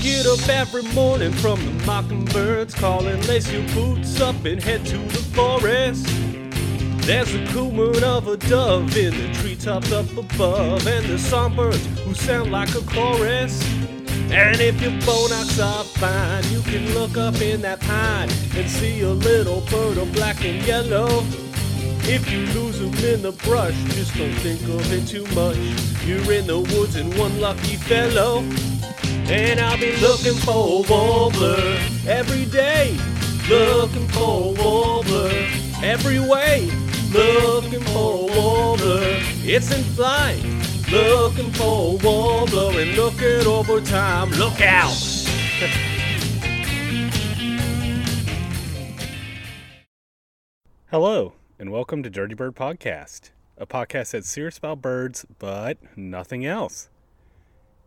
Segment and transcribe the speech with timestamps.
[0.00, 4.96] Get up every morning from the mockingbirds calling, lace your boots up and head to
[4.96, 6.06] the forest.
[7.04, 12.14] There's a cooing of a dove in the treetops up above, and the songbirds who
[12.14, 13.60] sound like a chorus.
[14.30, 19.00] And if your phonics are fine, you can look up in that pine and see
[19.00, 21.24] a little bird of black and yellow.
[22.04, 25.56] If you lose them in the brush, just don't think of it too much.
[26.06, 28.44] You're in the woods and one lucky fellow.
[29.30, 32.96] And I'll be looking for a warbler every day.
[33.50, 35.30] Looking for a warbler
[35.82, 36.70] every way.
[37.12, 39.02] Looking for a warbler.
[39.44, 40.42] It's in flight.
[40.90, 44.30] Looking for a warbler and looking over time.
[44.30, 44.96] Look out!
[50.90, 56.46] Hello, and welcome to Dirty Bird Podcast, a podcast that's serious about birds, but nothing
[56.46, 56.88] else.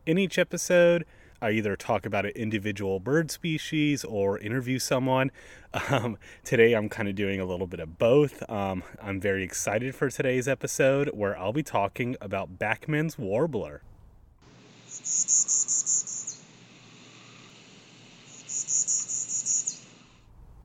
[0.05, 1.03] In each episode,
[1.41, 5.31] I either talk about an individual bird species or interview someone.
[5.89, 8.43] Um, today, I'm kind of doing a little bit of both.
[8.49, 13.81] Um, I'm very excited for today's episode where I'll be talking about Bachman's warbler.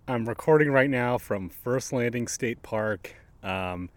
[0.09, 3.15] I'm recording right now from First Landing State Park.
[3.45, 3.91] Um,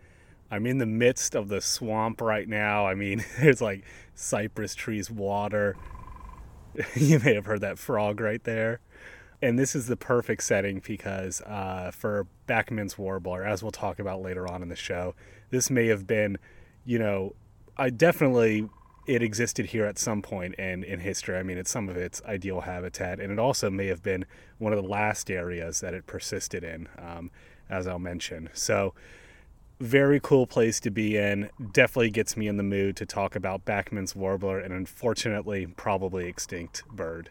[0.51, 2.85] I'm in the midst of the swamp right now.
[2.85, 5.75] I mean, there's like cypress trees, water.
[6.95, 8.79] you may have heard that frog right there.
[9.41, 14.21] And this is the perfect setting because uh, for Bachman's Warbler, as we'll talk about
[14.21, 15.15] later on in the show,
[15.49, 16.37] this may have been,
[16.85, 17.35] you know,
[17.77, 18.67] I definitely
[19.07, 21.35] it existed here at some point in, in history.
[21.35, 24.25] I mean, it's some of its ideal habitat, and it also may have been
[24.59, 27.31] one of the last areas that it persisted in, um,
[27.69, 28.49] as I'll mention.
[28.53, 28.93] So,
[29.79, 31.49] very cool place to be in.
[31.71, 36.83] Definitely gets me in the mood to talk about Bachman's warbler, an unfortunately, probably extinct
[36.87, 37.29] bird.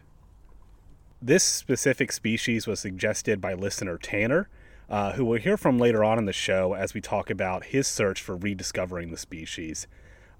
[1.20, 4.48] This specific species was suggested by listener Tanner,
[4.88, 7.86] uh, who we'll hear from later on in the show as we talk about his
[7.86, 9.86] search for rediscovering the species.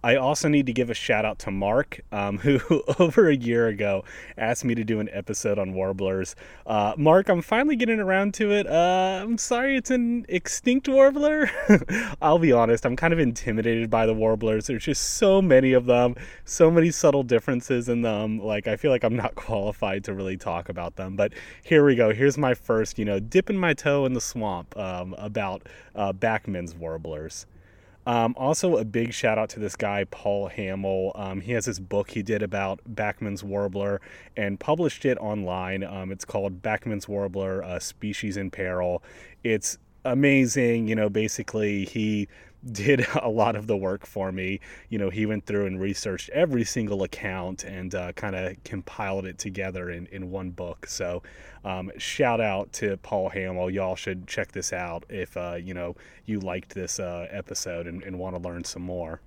[0.03, 2.61] I also need to give a shout out to Mark, um, who
[2.99, 4.05] over a year ago
[4.37, 6.37] asked me to do an episode on warblers.
[6.67, 8.67] Uh, Mark, I'm finally getting around to it.
[8.69, 11.51] Uh, I'm sorry it's an extinct warbler.
[12.23, 14.69] I'll be honest, I'm kind of intimidated by the warblers.
[14.69, 18.39] There's just so many of them, so many subtle differences in them.
[18.39, 21.17] Like, I feel like I'm not qualified to really talk about them.
[21.17, 21.33] But
[21.65, 22.13] here we go.
[22.15, 26.75] Here's my first, you know, dipping my toe in the swamp um, about uh, Bachman's
[26.75, 27.47] warblers.
[28.09, 31.13] Um, also, a big shout out to this guy, Paul Hamill.
[31.15, 34.01] Um, he has this book he did about Bachman's Warbler
[34.35, 35.85] and published it online.
[35.85, 39.03] Um, it's called Bachman's Warbler uh, Species in Peril.
[39.45, 39.77] It's
[40.07, 40.89] amazing.
[40.89, 42.29] You know, basically, he
[42.73, 44.61] did a lot of the work for me.
[44.89, 49.27] You know, he went through and researched every single account and uh, kind of compiled
[49.27, 50.87] it together in, in one book.
[50.87, 51.23] So,
[51.65, 53.71] um, shout out to Paul Hamill.
[53.71, 58.03] Y'all should check this out if, uh, you know, you liked this uh, episode and,
[58.03, 59.21] and want to learn some more.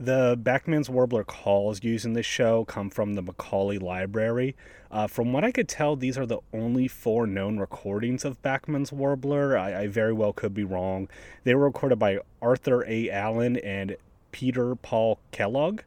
[0.00, 4.54] The Bachman's Warbler calls used in this show come from the Macaulay Library.
[4.92, 8.92] Uh, from what I could tell, these are the only four known recordings of Bachman's
[8.92, 9.58] Warbler.
[9.58, 11.08] I, I very well could be wrong.
[11.42, 13.10] They were recorded by Arthur A.
[13.10, 13.96] Allen and
[14.30, 15.80] Peter Paul Kellogg.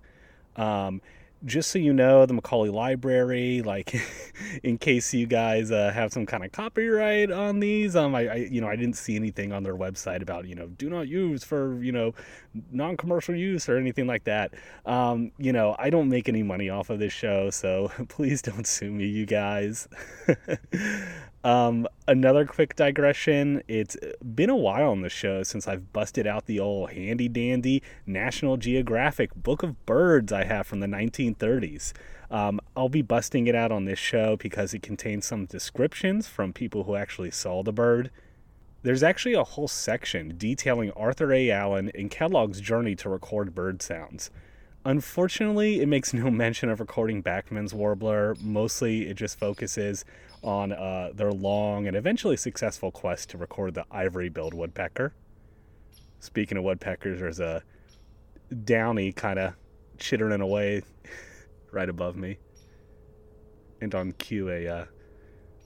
[0.58, 1.02] Um,
[1.46, 3.96] just so you know, the Macaulay Library, like,
[4.64, 8.36] in case you guys uh, have some kind of copyright on these, um, I, I,
[8.36, 11.44] you know, I didn't see anything on their website about, you know, do not use
[11.44, 12.14] for, you know,
[12.72, 14.54] non-commercial use or anything like that.
[14.86, 18.68] Um, you know, I don't make any money off of this show, so please don't
[18.68, 19.88] sue me, you guys.
[21.44, 23.64] Um, another quick digression.
[23.68, 23.98] It's
[24.36, 28.58] been a while on the show since I've busted out the old handy dandy National
[28.58, 31.94] Geographic Book of Birds I have from the 1930s.
[32.30, 36.54] Um, I'll be busting it out on this show because it contains some descriptions from
[36.54, 38.12] people who actually saw the bird.
[38.84, 41.52] There's actually a whole section detailing Arthur A.
[41.52, 44.30] Allen and Kellogg's journey to record bird sounds.
[44.86, 48.36] Unfortunately, it makes no mention of recording Bachman's warbler.
[48.42, 50.06] Mostly, it just focuses
[50.44, 55.14] on uh, their long and eventually successful quest to record the ivory-billed woodpecker.
[56.20, 57.64] Speaking of woodpeckers, there's a
[58.64, 59.54] downy kind of
[59.98, 60.82] chittering away
[61.72, 62.38] right above me,
[63.82, 64.86] and on cue a uh,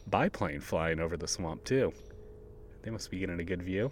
[0.10, 1.94] biplane flying over the swamp too.
[2.84, 3.92] They must be getting a good view.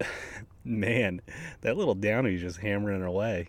[0.64, 1.20] Man,
[1.62, 3.48] that little downy is just hammering away.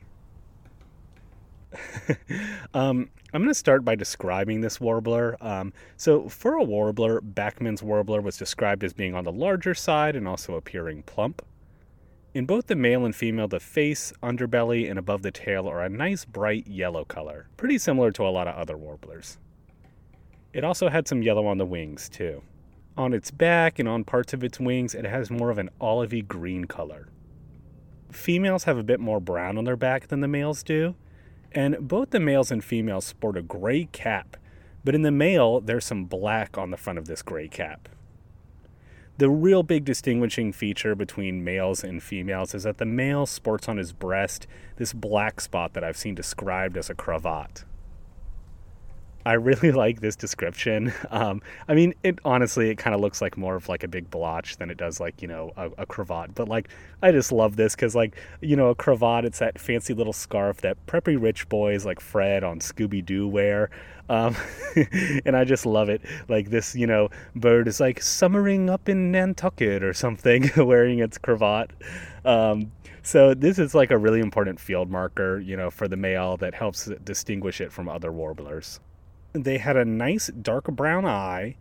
[2.73, 5.37] um, I'm going to start by describing this warbler.
[5.41, 10.15] Um, so, for a warbler, Bachman's warbler was described as being on the larger side
[10.15, 11.41] and also appearing plump.
[12.33, 15.89] In both the male and female, the face, underbelly, and above the tail are a
[15.89, 19.37] nice bright yellow color, pretty similar to a lot of other warblers.
[20.51, 22.41] It also had some yellow on the wings, too.
[22.97, 26.27] On its back and on parts of its wings, it has more of an olivey
[26.27, 27.07] green color.
[28.11, 30.95] Females have a bit more brown on their back than the males do,
[31.53, 34.37] and both the males and females sport a gray cap,
[34.83, 37.89] but in the male, there's some black on the front of this gray cap.
[39.17, 43.77] The real big distinguishing feature between males and females is that the male sports on
[43.77, 44.47] his breast
[44.77, 47.63] this black spot that I've seen described as a cravat.
[49.25, 50.93] I really like this description.
[51.11, 54.09] Um, I mean, it honestly, it kind of looks like more of like a big
[54.09, 56.35] blotch than it does like you know a, a cravat.
[56.35, 56.69] But like,
[57.01, 60.61] I just love this because like you know a cravat, it's that fancy little scarf
[60.61, 63.69] that preppy rich boys like Fred on Scooby Doo wear.
[64.09, 64.35] Um,
[65.25, 66.01] and I just love it.
[66.27, 71.17] Like this, you know, bird is like summering up in Nantucket or something, wearing its
[71.17, 71.71] cravat.
[72.25, 72.71] Um,
[73.01, 76.53] so this is like a really important field marker, you know, for the male that
[76.53, 78.79] helps distinguish it from other warblers.
[79.33, 81.55] They had a nice dark brown eye.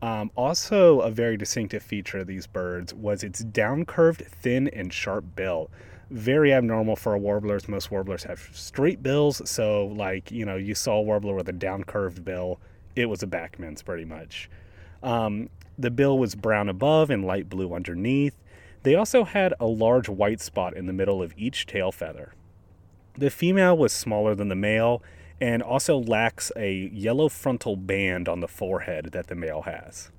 [0.00, 4.92] Um, also, a very distinctive feature of these birds was its down curved, thin, and
[4.92, 5.70] sharp bill.
[6.10, 7.68] Very abnormal for a warblers.
[7.68, 11.52] Most warblers have straight bills, so like you know, you saw a warbler with a
[11.52, 12.58] down curved bill,
[12.96, 14.50] it was a Bachman's pretty much.
[15.02, 18.34] Um, the bill was brown above and light blue underneath.
[18.82, 22.34] They also had a large white spot in the middle of each tail feather.
[23.16, 25.02] The female was smaller than the male
[25.40, 30.10] and also lacks a yellow frontal band on the forehead that the male has.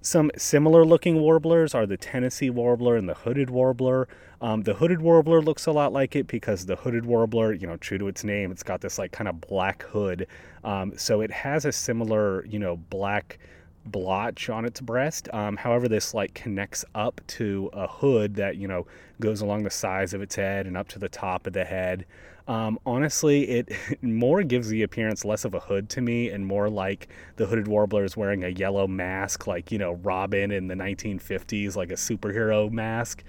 [0.00, 4.06] Some similar looking warblers are the Tennessee warbler and the hooded warbler.
[4.42, 7.78] Um, the hooded warbler looks a lot like it because the hooded warbler, you know,
[7.78, 10.26] true to its name, it's got this like kind of black hood.
[10.62, 13.38] Um, so it has a similar, you know, black
[13.86, 15.28] blotch on its breast.
[15.32, 18.86] Um, however, this like connects up to a hood that, you know,
[19.20, 22.04] goes along the sides of its head and up to the top of the head.
[22.46, 26.68] Um, honestly, it more gives the appearance less of a hood to me and more
[26.68, 30.74] like the hooded warbler is wearing a yellow mask, like, you know, Robin in the
[30.74, 33.24] 1950s, like a superhero mask.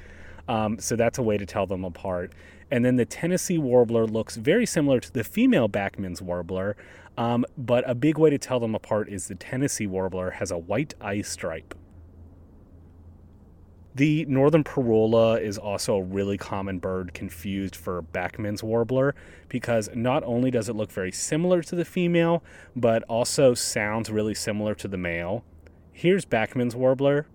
[0.48, 2.34] Um, so that's a way to tell them apart.
[2.72, 6.76] And then the Tennessee warbler looks very similar to the female Bachman's warbler,
[7.18, 10.58] um, but a big way to tell them apart is the Tennessee warbler has a
[10.58, 11.74] white eye stripe.
[13.96, 19.16] The northern parula is also a really common bird confused for Bachman's warbler
[19.48, 22.44] because not only does it look very similar to the female,
[22.76, 25.46] but also sounds really similar to the male.
[25.94, 27.26] Here's Bachman's warbler.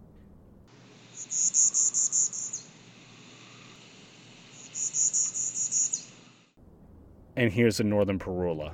[7.36, 8.72] And here's the northern parula.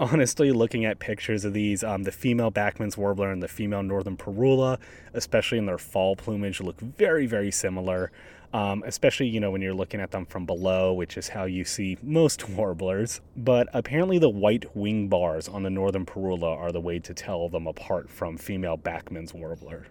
[0.12, 4.16] honestly, looking at pictures of these, um, the female Bachman's warbler and the female northern
[4.16, 4.78] parula,
[5.12, 8.10] especially in their fall plumage, look very, very similar.
[8.52, 11.64] Um, especially, you know, when you're looking at them from below, which is how you
[11.64, 13.20] see most warblers.
[13.36, 17.48] But apparently, the white wing bars on the northern parula are the way to tell
[17.48, 19.86] them apart from female Bachman's warbler.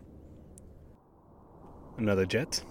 [1.97, 2.63] Another jet.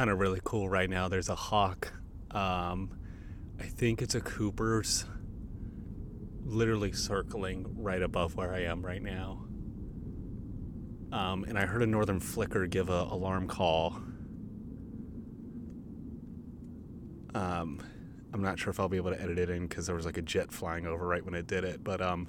[0.00, 1.08] Kind of really cool right now.
[1.08, 1.92] There's a hawk.
[2.30, 2.90] Um,
[3.60, 5.04] I think it's a Cooper's
[6.42, 9.44] literally circling right above where I am right now.
[11.12, 14.00] Um, and I heard a northern flicker give a alarm call.
[17.34, 17.82] Um,
[18.32, 20.16] I'm not sure if I'll be able to edit it in because there was like
[20.16, 22.26] a jet flying over right when it did it, but um,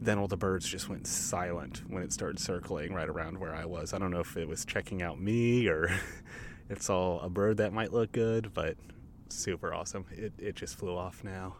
[0.00, 3.64] then all the birds just went silent when it started circling right around where I
[3.64, 3.92] was.
[3.92, 5.90] I don't know if it was checking out me or
[6.70, 8.76] it's all a bird that might look good, but
[9.28, 10.06] super awesome.
[10.10, 11.56] It, it just flew off now.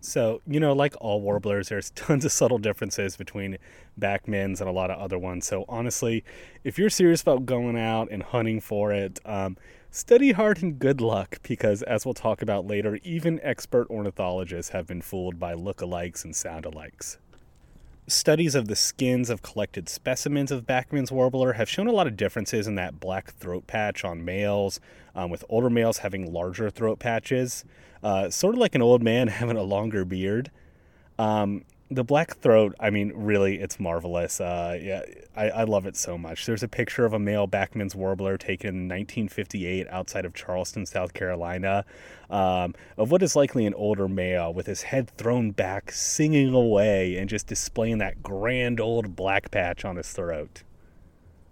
[0.00, 3.58] So, you know, like all warblers, there's tons of subtle differences between
[3.98, 5.46] Bachmans and a lot of other ones.
[5.46, 6.24] So, honestly,
[6.64, 9.56] if you're serious about going out and hunting for it, um,
[9.90, 14.86] study hard and good luck because, as we'll talk about later, even expert ornithologists have
[14.86, 17.18] been fooled by look-alikes and sound-alikes.
[18.08, 22.16] Studies of the skins of collected specimens of Bachman's warbler have shown a lot of
[22.16, 24.80] differences in that black throat patch on males,
[25.14, 27.66] um, with older males having larger throat patches,
[28.02, 30.50] uh, sort of like an old man having a longer beard.
[31.18, 34.40] Um, the black throat, I mean, really, it's marvelous.
[34.40, 35.02] Uh, yeah,
[35.34, 36.44] I, I love it so much.
[36.44, 41.14] There's a picture of a male Bachman's warbler taken in 1958 outside of Charleston, South
[41.14, 41.86] Carolina,
[42.28, 47.16] um, of what is likely an older male with his head thrown back, singing away,
[47.16, 50.62] and just displaying that grand old black patch on his throat.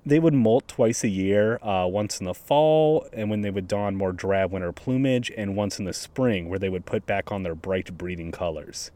[0.04, 3.66] They would molt twice a year, uh, once in the fall, and when they would
[3.66, 7.32] don more drab winter plumage, and once in the spring, where they would put back
[7.32, 8.92] on their bright breeding colors.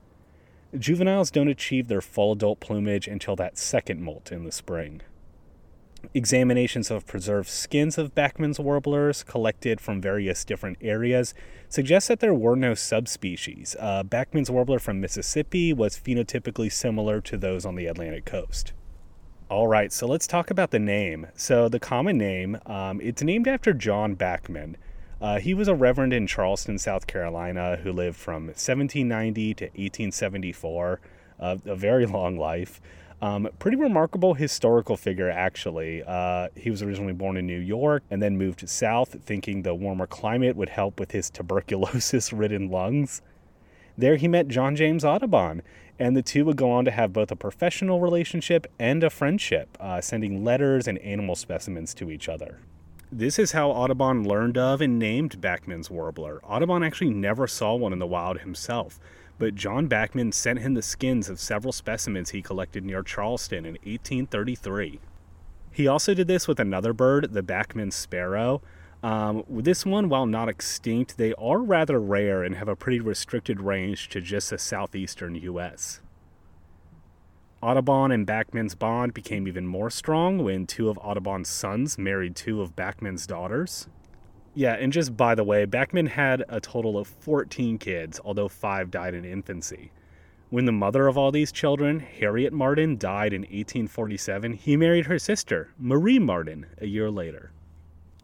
[0.78, 5.02] Juveniles don't achieve their full adult plumage until that second molt in the spring.
[6.14, 11.34] Examinations of preserved skins of Bachman's warblers collected from various different areas
[11.68, 13.76] suggest that there were no subspecies.
[13.78, 18.72] Uh, Bachman's warbler from Mississippi was phenotypically similar to those on the Atlantic coast.
[19.50, 21.26] All right, so let's talk about the name.
[21.34, 24.76] So the common name, um, it's named after John Bachman.
[25.20, 31.00] Uh, he was a reverend in Charleston, South Carolina, who lived from 1790 to 1874,
[31.38, 32.80] uh, a very long life.
[33.22, 36.02] Um, pretty remarkable historical figure, actually.
[36.06, 40.06] Uh, he was originally born in New York and then moved south, thinking the warmer
[40.06, 43.20] climate would help with his tuberculosis ridden lungs.
[43.98, 45.60] There he met John James Audubon,
[45.98, 49.76] and the two would go on to have both a professional relationship and a friendship,
[49.78, 52.60] uh, sending letters and animal specimens to each other.
[53.12, 56.40] This is how Audubon learned of and named Bachman's warbler.
[56.44, 59.00] Audubon actually never saw one in the wild himself,
[59.36, 63.72] but John Bachman sent him the skins of several specimens he collected near Charleston in
[63.82, 65.00] 1833.
[65.72, 68.62] He also did this with another bird, the Bachman sparrow,
[69.02, 73.60] um, this one, while not extinct, they are rather rare and have a pretty restricted
[73.60, 76.00] range to just the southeastern U.S.
[77.62, 82.62] Audubon and Bachman's bond became even more strong when two of Audubon's sons married two
[82.62, 83.86] of Bachman's daughters.
[84.54, 88.90] Yeah, and just by the way, Bachman had a total of 14 kids, although five
[88.90, 89.92] died in infancy.
[90.48, 95.18] When the mother of all these children, Harriet Martin, died in 1847, he married her
[95.18, 97.52] sister, Marie Martin, a year later.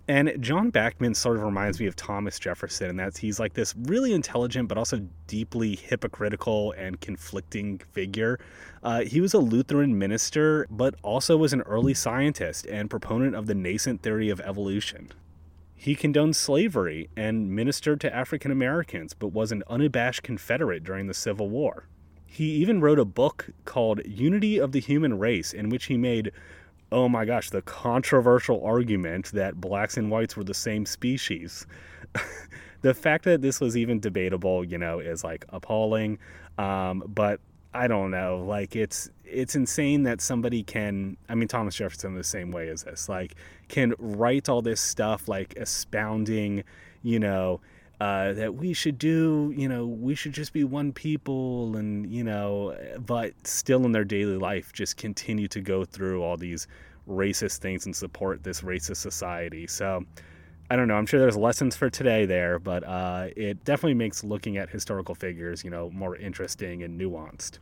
[0.09, 3.75] And John Bachman sort of reminds me of Thomas Jefferson, and that he's like this
[3.77, 8.39] really intelligent but also deeply hypocritical and conflicting figure.
[8.85, 13.47] Uh, he was a Lutheran minister, but also was an early scientist and proponent of
[13.47, 15.11] the nascent theory of evolution.
[15.75, 21.15] He condoned slavery and ministered to African Americans, but was an unabashed Confederate during the
[21.15, 21.89] Civil War.
[22.27, 26.33] He even wrote a book called Unity of the Human Race, in which he made
[26.93, 31.67] oh my gosh, the controversial argument that blacks and whites were the same species.
[32.83, 36.19] the fact that this was even debatable, you know, is like appalling.
[36.59, 37.41] Um, but
[37.75, 41.17] I don't know, like it's it's insane that somebody can.
[41.29, 43.35] I mean, Thomas Jefferson the same way as this, like,
[43.69, 46.65] can write all this stuff, like expounding,
[47.03, 47.61] you know.
[47.99, 52.23] Uh, that we should do, you know, we should just be one people, and you
[52.23, 52.77] know,
[53.07, 56.67] but still in their daily life, just continue to go through all these
[57.09, 59.67] racist things and support this racist society.
[59.67, 60.05] So
[60.69, 60.95] I don't know.
[60.95, 65.15] I'm sure there's lessons for today there, but uh, it definitely makes looking at historical
[65.15, 67.59] figures, you know, more interesting and nuanced.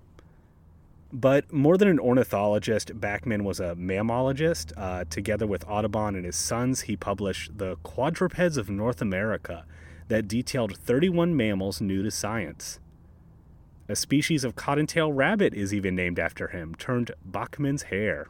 [1.13, 4.73] But more than an ornithologist, Bachman was a mammalogist.
[4.77, 9.65] Uh, together with Audubon and his sons, he published The Quadrupeds of North America
[10.09, 12.81] that detailed 31 mammals new to science.
[13.89, 18.29] A species of cottontail rabbit is even named after him, termed Bachman's hare.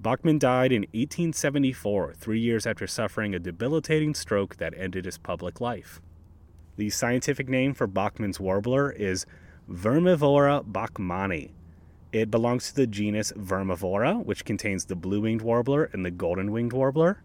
[0.00, 5.60] Bachman died in 1874, three years after suffering a debilitating stroke that ended his public
[5.60, 6.00] life.
[6.76, 9.26] The scientific name for Bachman's warbler is
[9.68, 11.50] Vermivora bachmani.
[12.12, 16.52] It belongs to the genus Vermivora, which contains the blue winged warbler and the golden
[16.52, 17.22] winged warbler.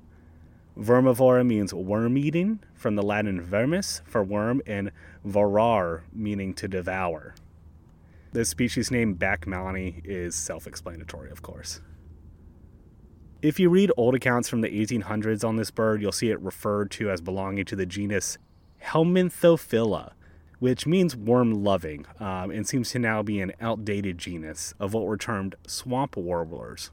[0.77, 4.91] Vermivora means worm eating, from the Latin vermis for worm and
[5.25, 7.35] vorar meaning to devour.
[8.31, 11.81] The species name Bachmani is self explanatory, of course.
[13.43, 16.89] If you read old accounts from the 1800s on this bird, you'll see it referred
[16.91, 18.37] to as belonging to the genus
[18.81, 20.13] Helminthophila,
[20.59, 25.03] which means worm loving, um, and seems to now be an outdated genus of what
[25.03, 26.89] were termed swamp warblers.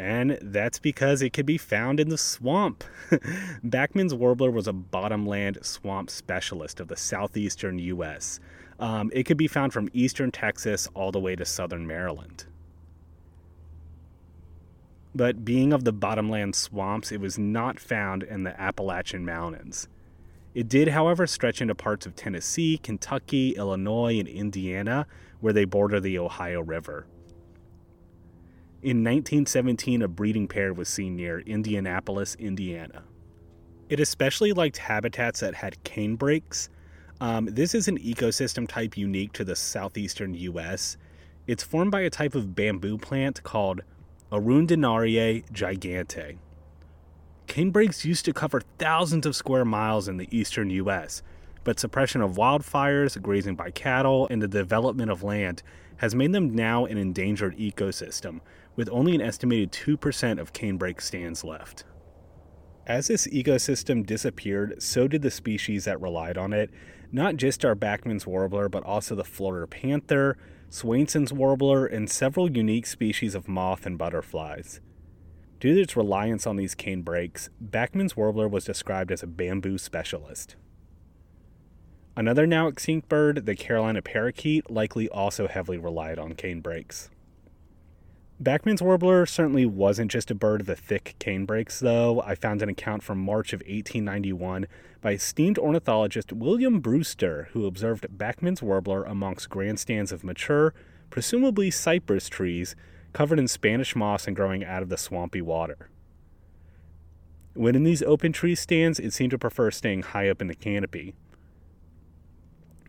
[0.00, 2.84] And that's because it could be found in the swamp.
[3.62, 8.40] Bachman's warbler was a bottomland swamp specialist of the southeastern U.S.
[8.78, 12.46] Um, it could be found from eastern Texas all the way to southern Maryland.
[15.14, 19.86] But being of the bottomland swamps, it was not found in the Appalachian Mountains.
[20.54, 25.06] It did, however, stretch into parts of Tennessee, Kentucky, Illinois, and Indiana,
[25.40, 27.04] where they border the Ohio River.
[28.82, 33.02] In 1917, a breeding pair was seen near Indianapolis, Indiana.
[33.90, 36.70] It especially liked habitats that had canebrakes.
[37.20, 40.96] Um, this is an ecosystem type unique to the southeastern U.S.
[41.46, 43.82] It's formed by a type of bamboo plant called
[44.32, 46.38] Arundinaria gigantea.
[47.48, 51.22] Canebrakes used to cover thousands of square miles in the eastern U.S.,
[51.64, 55.62] but suppression of wildfires, grazing by cattle, and the development of land
[55.98, 58.40] has made them now an endangered ecosystem,
[58.76, 61.84] with only an estimated 2% of canebrake stands left.
[62.86, 66.70] As this ecosystem disappeared, so did the species that relied on it,
[67.12, 70.36] not just our Bachman's warbler, but also the Florida panther,
[70.68, 74.80] Swainson's warbler, and several unique species of moth and butterflies.
[75.58, 80.56] Due to its reliance on these canebrakes, Bachman's warbler was described as a bamboo specialist.
[82.16, 87.10] Another now extinct bird, the Carolina parakeet, likely also heavily relied on canebrakes.
[88.42, 92.22] Bachman's warbler certainly wasn't just a bird of the thick canebrakes, though.
[92.22, 94.66] I found an account from March of 1891
[95.02, 100.72] by esteemed ornithologist William Brewster, who observed Bachman's warbler amongst grandstands of mature,
[101.10, 102.74] presumably cypress trees,
[103.12, 105.90] covered in Spanish moss and growing out of the swampy water.
[107.52, 110.54] When in these open tree stands, it seemed to prefer staying high up in the
[110.54, 111.14] canopy.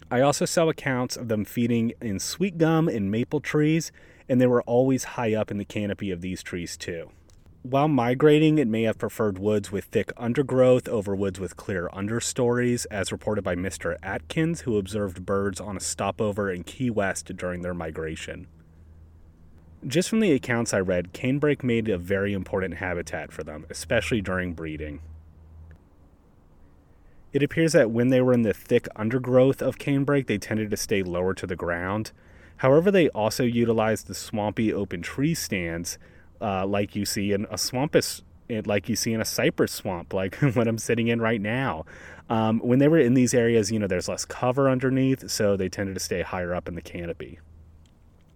[0.10, 3.91] I also saw accounts of them feeding in sweet gum and maple trees
[4.31, 7.11] and they were always high up in the canopy of these trees too.
[7.63, 12.85] While migrating, it may have preferred woods with thick undergrowth over woods with clear understories,
[12.85, 13.97] as reported by Mr.
[14.01, 18.47] Atkins, who observed birds on a stopover in Key West during their migration.
[19.85, 24.21] Just from the accounts I read, canebrake made a very important habitat for them, especially
[24.21, 25.01] during breeding.
[27.33, 30.77] It appears that when they were in the thick undergrowth of canebrake, they tended to
[30.77, 32.13] stay lower to the ground,
[32.61, 35.97] However, they also utilize the swampy open tree stands,
[36.39, 38.21] uh, like you see in a swampus,
[38.65, 41.85] like you see in a cypress swamp, like what I'm sitting in right now.
[42.29, 45.69] Um, when they were in these areas, you know, there's less cover underneath, so they
[45.69, 47.39] tended to stay higher up in the canopy.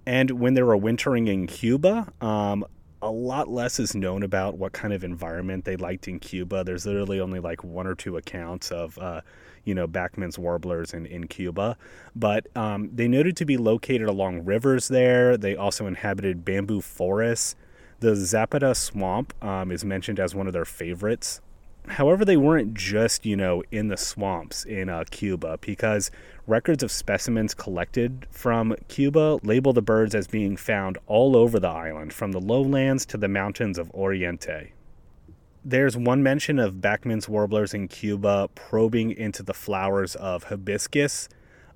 [0.07, 2.65] And when they were wintering in Cuba, um,
[3.03, 6.63] a lot less is known about what kind of environment they liked in Cuba.
[6.63, 9.21] There's literally only like one or two accounts of uh,
[9.65, 11.77] you know, Bachman's warblers in, in Cuba.
[12.15, 15.35] But um, they noted to be located along rivers there.
[15.35, 17.55] They also inhabited bamboo forests.
[17.99, 21.41] The Zapata swamp um, is mentioned as one of their favorites.
[21.87, 26.09] However, they weren't just, you know, in the swamps in uh, Cuba because
[26.47, 31.67] records of specimens collected from Cuba label the birds as being found all over the
[31.67, 34.71] island, from the lowlands to the mountains of Oriente.
[35.67, 41.27] There's one mention of Bachman's warblers in Cuba probing into the flowers of hibiscus.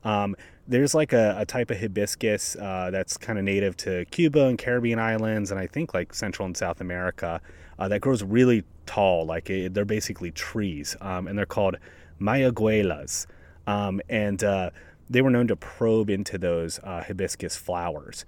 [0.04, 0.36] Um,
[0.68, 4.60] there's like a, a, type of hibiscus uh, that's kind of native to Cuba and
[4.60, 7.42] Caribbean islands, and I think like Central and South America,
[7.80, 9.26] uh, that grows really tall.
[9.26, 11.78] Like it, they're basically trees, um, and they're called
[12.22, 13.26] mayaguelas.
[13.66, 14.70] Um, and uh,
[15.10, 18.24] they were known to probe into those uh, hibiscus flowers.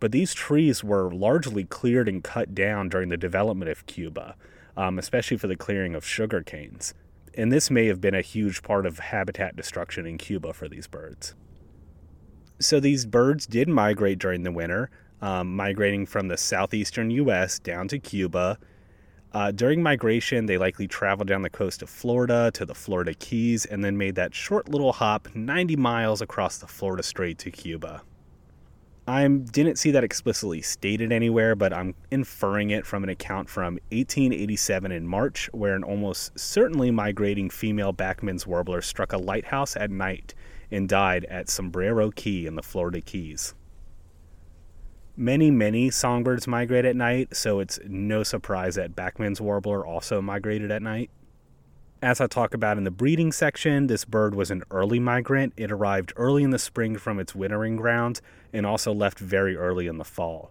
[0.00, 4.34] But these trees were largely cleared and cut down during the development of Cuba
[4.76, 6.94] um, especially for the clearing of sugar canes.
[7.34, 10.86] And this may have been a huge part of habitat destruction in Cuba for these
[10.86, 11.34] birds.
[12.58, 17.58] So these birds did migrate during the winter, um, migrating from the southeastern U.S.
[17.58, 18.58] down to Cuba.
[19.32, 23.66] Uh, during migration, they likely traveled down the coast of Florida to the Florida Keys
[23.66, 28.02] and then made that short little hop 90 miles across the Florida Strait to Cuba.
[29.08, 33.74] I didn't see that explicitly stated anywhere, but I'm inferring it from an account from
[33.92, 39.92] 1887 in March, where an almost certainly migrating female Bachman's warbler struck a lighthouse at
[39.92, 40.34] night
[40.72, 43.54] and died at Sombrero Key in the Florida Keys.
[45.16, 50.72] Many, many songbirds migrate at night, so it's no surprise that Bachman's warbler also migrated
[50.72, 51.10] at night.
[52.02, 55.54] As I talk about in the breeding section, this bird was an early migrant.
[55.56, 58.20] It arrived early in the spring from its wintering ground
[58.52, 60.50] and also left very early in the fall.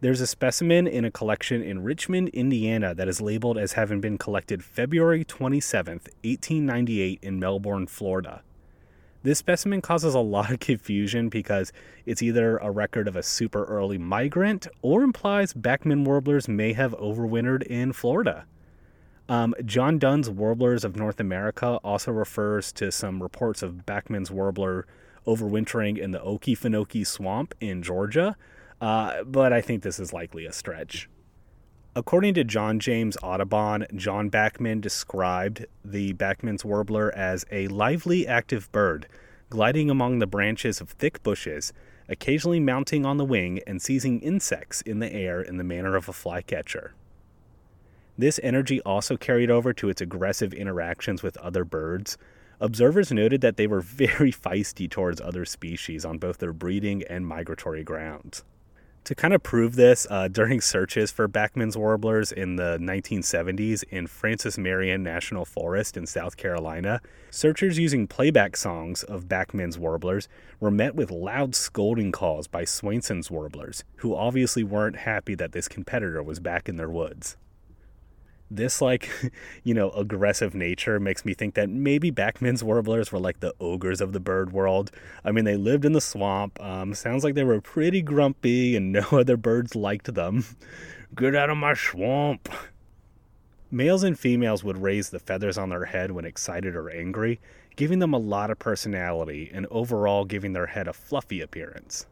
[0.00, 4.18] There's a specimen in a collection in Richmond, Indiana that is labeled as having been
[4.18, 8.42] collected February 27, 1898, in Melbourne, Florida.
[9.24, 11.72] This specimen causes a lot of confusion because
[12.06, 16.92] it's either a record of a super early migrant or implies Bachman warblers may have
[16.92, 18.46] overwintered in Florida.
[19.28, 24.86] Um, John Dunn's Warblers of North America also refers to some reports of Bachman's warbler
[25.26, 28.36] overwintering in the Okefenokee Swamp in Georgia,
[28.80, 31.10] uh, but I think this is likely a stretch.
[31.94, 38.70] According to John James Audubon, John Bachman described the Bachman's warbler as a lively, active
[38.72, 39.08] bird,
[39.50, 41.72] gliding among the branches of thick bushes,
[42.08, 46.08] occasionally mounting on the wing and seizing insects in the air in the manner of
[46.08, 46.94] a flycatcher.
[48.18, 52.18] This energy also carried over to its aggressive interactions with other birds.
[52.58, 57.24] Observers noted that they were very feisty towards other species on both their breeding and
[57.24, 58.42] migratory grounds.
[59.04, 64.08] To kind of prove this, uh, during searches for Bachman's warblers in the 1970s in
[64.08, 67.00] Francis Marion National Forest in South Carolina,
[67.30, 70.28] searchers using playback songs of Bachman's warblers
[70.58, 75.68] were met with loud scolding calls by Swainson's warblers, who obviously weren't happy that this
[75.68, 77.36] competitor was back in their woods
[78.50, 79.08] this like
[79.62, 84.00] you know aggressive nature makes me think that maybe Bachman's warblers were like the ogres
[84.00, 84.90] of the bird world.
[85.24, 86.60] I mean, they lived in the swamp.
[86.62, 90.44] Um, sounds like they were pretty grumpy, and no other birds liked them.
[91.14, 92.48] Get out of my swamp.
[93.70, 97.38] Males and females would raise the feathers on their head when excited or angry,
[97.76, 102.06] giving them a lot of personality and overall giving their head a fluffy appearance.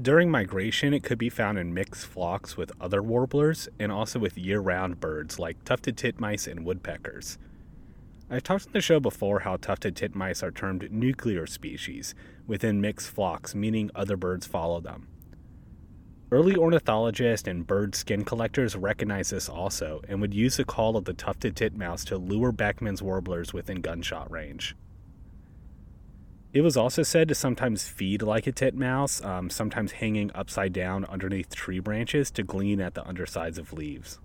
[0.00, 4.38] During migration, it could be found in mixed flocks with other warblers and also with
[4.38, 7.36] year round birds like tufted titmice and woodpeckers.
[8.30, 12.14] I've talked on the show before how tufted titmice are termed nuclear species
[12.46, 15.08] within mixed flocks, meaning other birds follow them.
[16.30, 21.04] Early ornithologists and bird skin collectors recognized this also and would use the call of
[21.04, 24.74] the tufted titmouse to lure Bachman's warblers within gunshot range.
[26.52, 31.06] It was also said to sometimes feed like a titmouse, um, sometimes hanging upside down
[31.06, 34.18] underneath tree branches to glean at the undersides of leaves.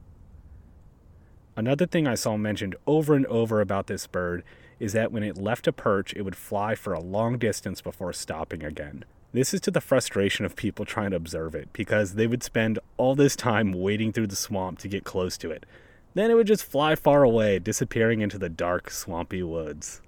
[1.56, 4.44] Another thing I saw mentioned over and over about this bird
[4.78, 8.12] is that when it left a perch, it would fly for a long distance before
[8.14, 9.06] stopping again.
[9.32, 12.78] This is to the frustration of people trying to observe it because they would spend
[12.98, 15.66] all this time wading through the swamp to get close to it.
[16.14, 20.02] Then it would just fly far away, disappearing into the dark, swampy woods.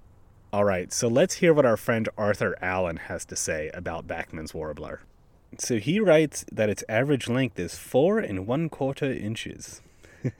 [0.52, 4.52] All right, so let's hear what our friend Arthur Allen has to say about Bachman's
[4.52, 5.00] warbler.
[5.58, 9.80] So he writes that its average length is four and one quarter inches.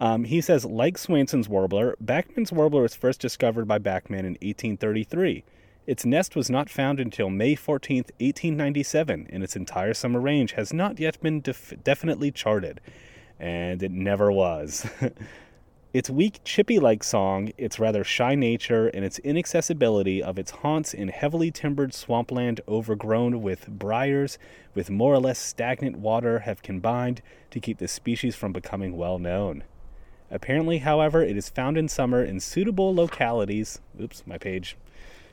[0.00, 5.44] um, he says, like Swainson's warbler, Bachman's warbler was first discovered by Bachman in 1833.
[5.86, 10.72] Its nest was not found until May 14, 1897, and its entire summer range has
[10.72, 12.80] not yet been def- definitely charted.
[13.38, 14.90] And it never was.
[15.92, 20.94] Its weak, chippy like song, its rather shy nature, and its inaccessibility of its haunts
[20.94, 24.38] in heavily timbered swampland overgrown with briars
[24.72, 29.18] with more or less stagnant water have combined to keep the species from becoming well
[29.18, 29.64] known.
[30.30, 33.80] Apparently, however, it is found in summer in suitable localities.
[34.00, 34.76] Oops, my page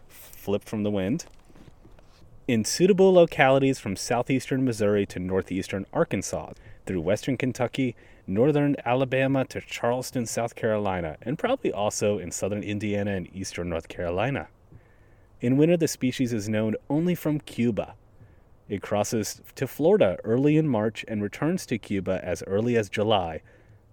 [0.07, 1.25] flipped from the wind.
[2.47, 6.53] In suitable localities from southeastern Missouri to northeastern Arkansas,
[6.87, 7.95] through western Kentucky
[8.27, 13.87] northern Alabama to Charleston, South Carolina, and probably also in southern Indiana and eastern North
[13.87, 14.49] Carolina.
[15.39, 17.95] In winter, the species is known only from Cuba.
[18.67, 23.41] It crosses to Florida early in March and returns to Cuba as early as July,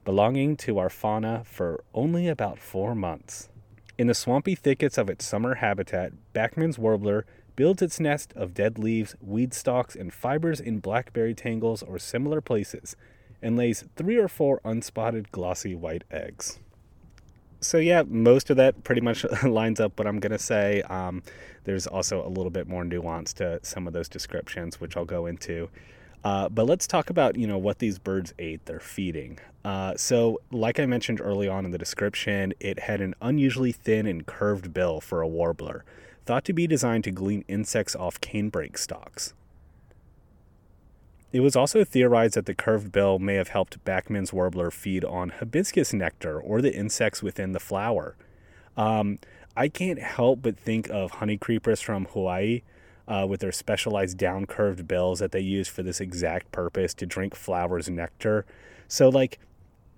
[0.05, 3.49] belonging to our fauna for only about four months.
[3.97, 8.79] In the swampy thickets of its summer habitat, Bachman's warbler builds its nest of dead
[8.79, 12.97] leaves, weed stalks, and fibers in blackberry tangles or similar places,
[13.44, 16.59] and lays three or four unspotted glossy white eggs.
[17.61, 20.83] So, yeah, most of that pretty much lines up what I'm going to say.
[20.83, 21.22] Um,
[21.64, 25.26] there's also a little bit more nuance to some of those descriptions, which I'll go
[25.26, 25.68] into.
[26.24, 28.64] Uh, but let's talk about you know what these birds ate.
[28.64, 29.38] They're feeding.
[29.62, 34.07] Uh, so, like I mentioned early on in the description, it had an unusually thin
[34.07, 35.85] and curved bill for a warbler,
[36.24, 39.35] thought to be designed to glean insects off canebrake stalks.
[41.35, 45.31] It was also theorized that the curved bill may have helped Bachman's warbler feed on
[45.31, 48.14] hibiscus nectar or the insects within the flower.
[48.77, 49.18] Um,
[49.57, 52.62] I can't help but think of honey creepers from Hawaii
[53.09, 57.05] uh, with their specialized down curved bills that they use for this exact purpose to
[57.05, 58.47] drink flowers' nectar.
[58.87, 59.40] So, like,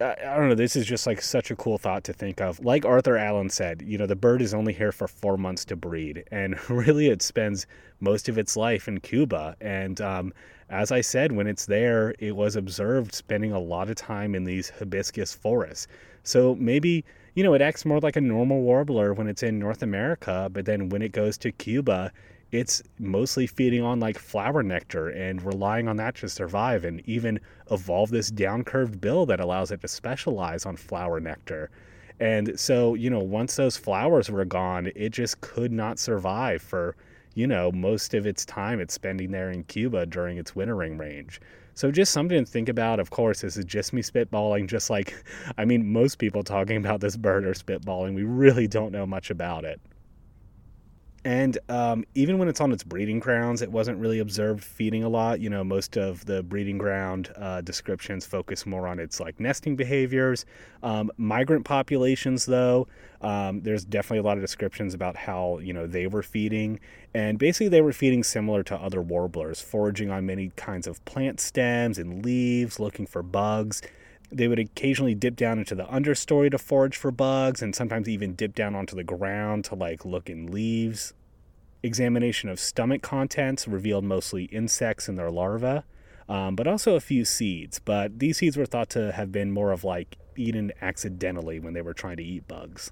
[0.01, 0.55] I, don't know.
[0.55, 2.63] This is just like such a cool thought to think of.
[2.65, 5.77] Like Arthur Allen said, you know, the bird is only here for four months to
[5.77, 7.67] breed, and really it spends
[8.01, 9.57] most of its life in Cuba.
[9.61, 10.35] And um,
[10.69, 14.45] as I said, when it's there, it was observed spending a lot of time in
[14.45, 15.87] these hibiscus forests.
[16.25, 17.05] So maybe,
[17.35, 20.67] you know, it acts more like a normal warbler when it's in North America, but
[20.67, 22.13] then when it goes to Cuba,
[22.53, 27.41] it's mostly feeding on like flower nectar and relying on that to survive and even
[27.71, 31.71] evolve this down curved bill that allows it to specialize on flower nectar.
[32.21, 36.97] And so, you know, once those flowers were gone, it just could not survive for,
[37.35, 41.41] you know, most of its time it's spending there in Cuba during its wintering range.
[41.75, 43.01] So just something to think about.
[43.01, 45.15] Of course, this is just me spitballing, just like,
[45.59, 48.15] I mean, most people talking about this bird are spitballing.
[48.15, 49.79] We really don't know much about it.
[51.27, 55.09] And um, even when it's on its breeding grounds, it wasn't really observed feeding a
[55.09, 55.41] lot.
[55.41, 59.75] You know, most of the breeding ground uh, descriptions focus more on its like nesting
[59.75, 60.47] behaviors.
[60.85, 62.87] Um, migrant populations, though,
[63.23, 66.79] um, there's definitely a lot of descriptions about how you know they were feeding,
[67.13, 71.41] and basically they were feeding similar to other warblers, foraging on many kinds of plant
[71.41, 73.83] stems and leaves, looking for bugs.
[74.31, 78.35] They would occasionally dip down into the understory to forage for bugs, and sometimes even
[78.35, 81.15] dip down onto the ground to like look in leaves.
[81.83, 85.83] Examination of stomach contents revealed mostly insects and their larvae,
[86.29, 87.79] um, but also a few seeds.
[87.79, 91.83] But these seeds were thought to have been more of like eaten accidentally when they
[91.83, 92.91] were trying to eat bugs.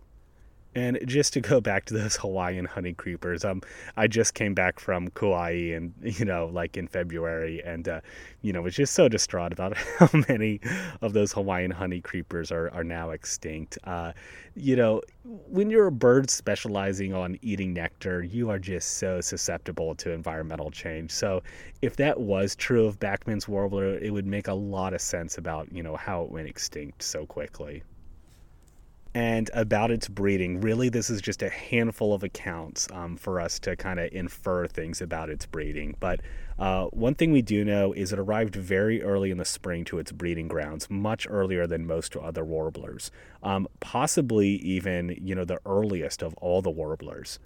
[0.74, 3.62] And just to go back to those Hawaiian honey creepers, um,
[3.96, 8.00] I just came back from Kauai and you know, like in February, and uh,
[8.42, 10.60] you know, was just so distraught about how many
[11.00, 13.78] of those Hawaiian honey creepers are are now extinct.
[13.84, 14.12] Uh,
[14.56, 19.94] you know, when you're a bird specializing on eating nectar, you are just so susceptible
[19.96, 21.10] to environmental change.
[21.10, 21.42] So,
[21.82, 25.72] if that was true of Bachman's warbler, it would make a lot of sense about
[25.72, 27.82] you know how it went extinct so quickly
[29.14, 30.60] and about its breeding.
[30.60, 34.66] Really, this is just a handful of accounts um, for us to kind of infer
[34.66, 35.94] things about its breeding.
[36.00, 36.20] But
[36.58, 39.98] uh, one thing we do know is it arrived very early in the spring to
[39.98, 45.60] its breeding grounds, much earlier than most other warblers, um, possibly even you know the
[45.64, 47.38] earliest of all the warblers.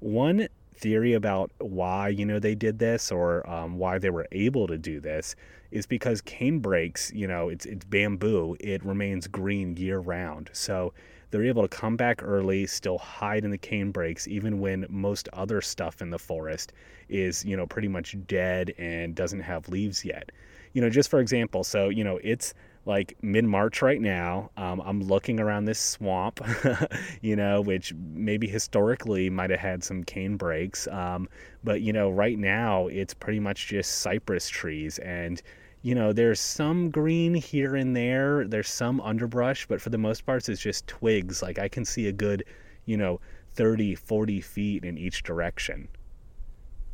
[0.00, 4.66] One theory about why you know they did this or um, why they were able
[4.66, 5.34] to do this
[5.70, 8.56] is because cane brakes, you know, it's it's bamboo.
[8.60, 10.50] It remains green year round.
[10.52, 10.94] So
[11.30, 15.28] they're able to come back early, still hide in the cane brakes, even when most
[15.34, 16.72] other stuff in the forest
[17.10, 20.32] is, you know, pretty much dead and doesn't have leaves yet.
[20.72, 22.54] You know, just for example, so you know, it's
[22.88, 24.50] like mid March right now.
[24.56, 26.40] Um, I'm looking around this swamp,
[27.20, 30.88] you know, which maybe historically might have had some cane brakes.
[30.88, 31.28] Um,
[31.62, 34.98] but, you know, right now it's pretty much just cypress trees.
[35.00, 35.40] And,
[35.82, 40.24] you know, there's some green here and there, there's some underbrush, but for the most
[40.24, 41.42] part, it's just twigs.
[41.42, 42.42] Like I can see a good,
[42.86, 43.20] you know,
[43.52, 45.88] 30, 40 feet in each direction.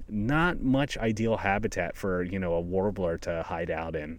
[0.08, 4.18] Not much ideal habitat for, you know, a warbler to hide out in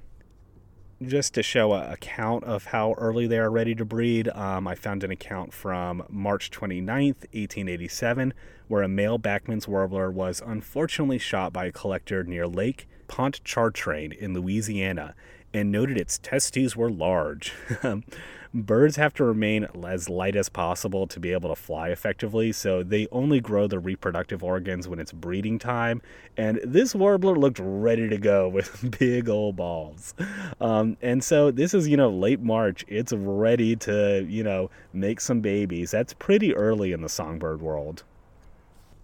[1.04, 4.76] just to show a count of how early they are ready to breed, um, I
[4.76, 8.34] found an account from March 29th, 1887,
[8.68, 14.34] where a male Bachman's warbler was unfortunately shot by a collector near Lake Pontchartrain in
[14.34, 15.16] Louisiana
[15.54, 17.54] and noted its testes were large.
[18.56, 22.84] Birds have to remain as light as possible to be able to fly effectively, so
[22.84, 26.02] they only grow their reproductive organs when it's breeding time.
[26.38, 30.14] And this warbler looked ready to go with big old balls.
[30.62, 32.86] Um, and so this is, you know, late March.
[32.88, 35.92] It's ready to, you know, make some babies.
[35.92, 38.04] That's pretty early in the songbird world.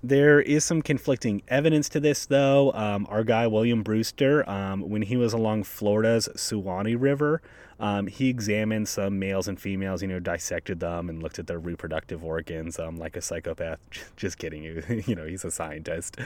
[0.02, 2.72] There is some conflicting evidence to this, though.
[2.72, 7.42] Um, our guy, William Brewster, um, when he was along Florida's Suwannee River,
[7.82, 11.58] um, he examined some males and females, you know, dissected them and looked at their
[11.58, 13.80] reproductive organs um, like a psychopath.
[14.16, 14.84] Just kidding you.
[15.08, 16.18] you know, he's a scientist.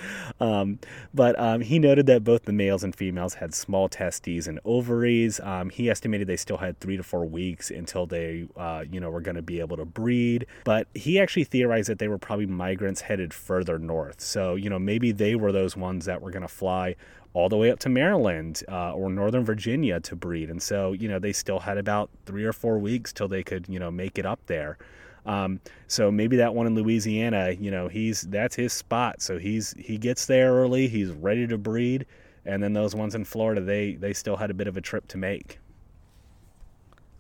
[0.42, 0.80] Um,
[1.14, 5.40] but um, he noted that both the males and females had small testes and ovaries.
[5.40, 9.10] Um, he estimated they still had three to four weeks until they, uh, you know,
[9.10, 10.46] were going to be able to breed.
[10.66, 14.20] But he actually theorized that they were probably migrants headed further north.
[14.20, 16.96] So, you know, maybe they were those ones that were going to fly
[17.36, 20.50] all the way up to Maryland uh, or Northern Virginia to breed.
[20.50, 23.66] And so, you know, they still had about three or four weeks till they could,
[23.68, 24.78] you know, make it up there.
[25.26, 29.22] Um, so maybe that one in Louisiana, you know, he's that's his spot.
[29.22, 32.06] So he's he gets there early, he's ready to breed,
[32.46, 35.08] and then those ones in Florida, they they still had a bit of a trip
[35.10, 35.60] to make.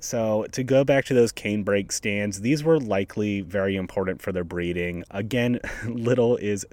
[0.05, 4.43] So, to go back to those canebrake stands, these were likely very important for their
[4.43, 5.03] breeding.
[5.09, 6.63] Again, little is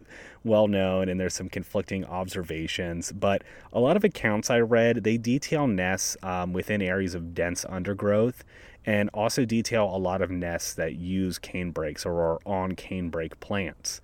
[0.44, 3.42] well known and there's some conflicting observations, but
[3.72, 8.44] a lot of accounts I read, they detail nests um, within areas of dense undergrowth
[8.84, 14.02] and also detail a lot of nests that use canebrakes or are on canebrake plants.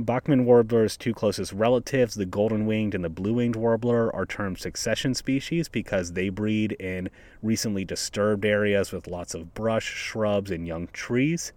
[0.00, 4.58] Bachman warbler's two closest relatives, the golden winged and the blue winged warbler, are termed
[4.58, 7.10] succession species because they breed in
[7.42, 11.52] recently disturbed areas with lots of brush, shrubs, and young trees.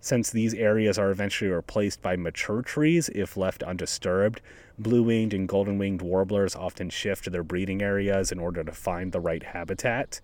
[0.00, 4.40] Since these areas are eventually replaced by mature trees if left undisturbed,
[4.76, 8.72] blue winged and golden winged warblers often shift to their breeding areas in order to
[8.72, 10.20] find the right habitat.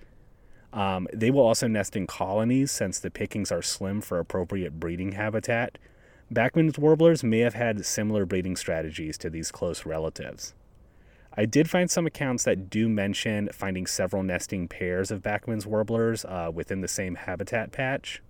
[0.72, 5.12] Um, they will also nest in colonies since the pickings are slim for appropriate breeding
[5.12, 5.78] habitat.
[6.30, 10.54] Bachman's warblers may have had similar breeding strategies to these close relatives.
[11.34, 16.26] I did find some accounts that do mention finding several nesting pairs of Bachman's warblers
[16.26, 18.22] uh, within the same habitat patch.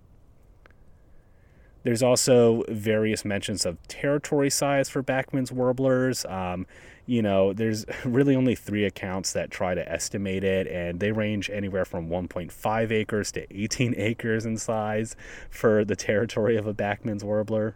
[1.83, 6.25] There's also various mentions of territory size for Bachman's warblers.
[6.25, 6.67] Um,
[7.05, 11.49] you know, there's really only three accounts that try to estimate it, and they range
[11.49, 15.17] anywhere from 1.5 acres to 18 acres in size
[15.49, 17.75] for the territory of a Bachman's warbler.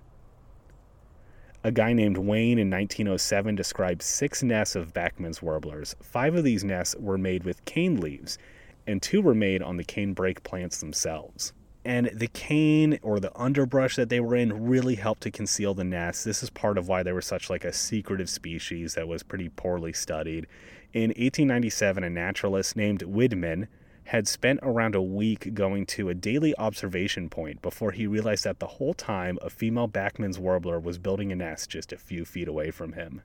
[1.65, 5.95] A guy named Wayne in 1907 described six nests of Bachman's warblers.
[6.03, 8.37] Five of these nests were made with cane leaves,
[8.85, 11.53] and two were made on the canebrake plants themselves.
[11.85, 15.85] And the cane or the underbrush that they were in really helped to conceal the
[15.85, 16.25] nests.
[16.25, 19.47] This is part of why they were such like a secretive species that was pretty
[19.47, 20.47] poorly studied.
[20.91, 23.67] In 1897, a naturalist named Widman
[24.05, 28.59] had spent around a week going to a daily observation point before he realized that
[28.59, 32.47] the whole time a female Bachman's warbler was building a nest just a few feet
[32.47, 33.21] away from him.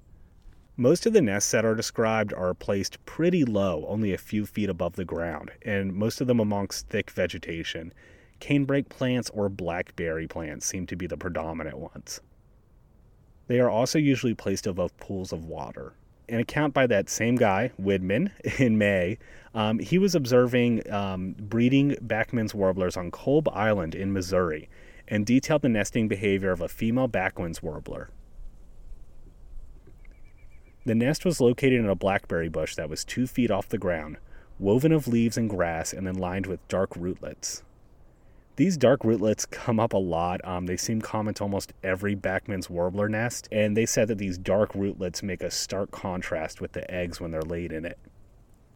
[0.77, 4.69] Most of the nests that are described are placed pretty low, only a few feet
[4.69, 7.93] above the ground, and most of them amongst thick vegetation.
[8.41, 12.21] Canebrake plants or blackberry plants seem to be the predominant ones.
[13.49, 15.95] They are also usually placed above pools of water
[16.29, 19.19] an account by that same guy, Widmann, in May.
[19.55, 24.69] Um, he was observing um, breeding Bachman's warblers on Kolb Island in Missouri
[25.09, 28.11] and detailed the nesting behavior of a female Bachman's warbler.
[30.85, 34.19] The nest was located in a blackberry bush that was two feet off the ground,
[34.59, 37.63] woven of leaves and grass, and then lined with dark rootlets.
[38.59, 40.41] These dark rootlets come up a lot.
[40.45, 44.37] Um, they seem common to almost every Bachman's warbler nest, and they said that these
[44.37, 47.97] dark rootlets make a stark contrast with the eggs when they're laid in it.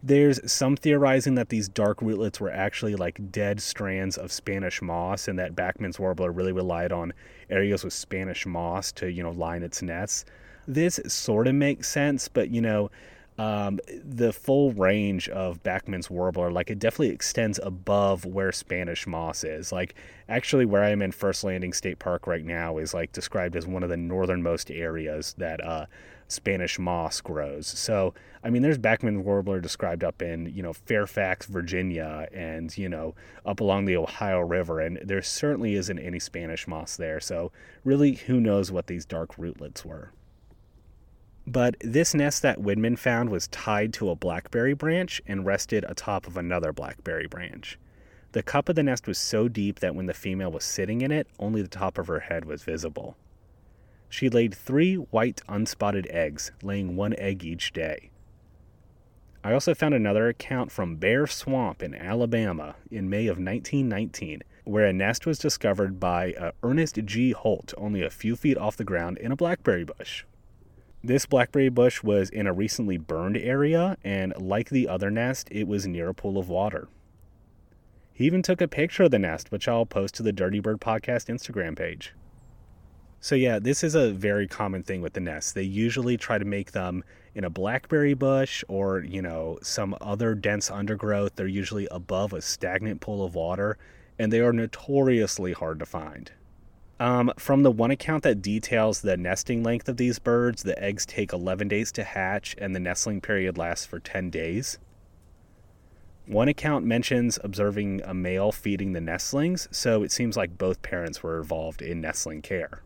[0.00, 5.26] There's some theorizing that these dark rootlets were actually like dead strands of Spanish moss,
[5.26, 7.12] and that Bachman's warbler really relied on
[7.50, 10.24] areas with Spanish moss to, you know, line its nests.
[10.68, 12.88] This sort of makes sense, but you know,
[13.38, 19.42] um, the full range of Bachman's warbler, like it definitely extends above where Spanish moss
[19.42, 19.72] is.
[19.72, 19.94] Like
[20.28, 23.66] actually, where I am in First Landing State Park right now is like described as
[23.66, 25.86] one of the northernmost areas that uh,
[26.28, 27.66] Spanish moss grows.
[27.66, 28.14] So
[28.44, 33.14] I mean, there's Bachman's warbler described up in you know Fairfax, Virginia, and you know
[33.46, 37.20] up along the Ohio River, and there certainly isn't any Spanish moss there.
[37.20, 37.52] So
[37.84, 40.10] really, who knows what these dark rootlets were?
[41.46, 46.26] But this nest that Widmann found was tied to a blackberry branch and rested atop
[46.26, 47.78] of another blackberry branch.
[48.30, 51.10] The cup of the nest was so deep that when the female was sitting in
[51.10, 53.16] it, only the top of her head was visible.
[54.08, 58.10] She laid three white unspotted eggs, laying one egg each day.
[59.42, 64.86] I also found another account from Bear Swamp in Alabama in May of 1919, where
[64.86, 67.32] a nest was discovered by uh, Ernest G.
[67.32, 70.24] Holt, only a few feet off the ground in a blackberry bush.
[71.04, 75.66] This blackberry bush was in a recently burned area, and like the other nest, it
[75.66, 76.86] was near a pool of water.
[78.12, 80.80] He even took a picture of the nest, which I'll post to the Dirty Bird
[80.80, 82.14] Podcast Instagram page.
[83.18, 85.50] So, yeah, this is a very common thing with the nests.
[85.50, 87.02] They usually try to make them
[87.34, 91.34] in a blackberry bush or, you know, some other dense undergrowth.
[91.34, 93.76] They're usually above a stagnant pool of water,
[94.20, 96.30] and they are notoriously hard to find.
[97.02, 101.04] Um, from the one account that details the nesting length of these birds, the eggs
[101.04, 104.78] take 11 days to hatch and the nestling period lasts for 10 days.
[106.28, 111.24] One account mentions observing a male feeding the nestlings, so it seems like both parents
[111.24, 112.84] were involved in nestling care.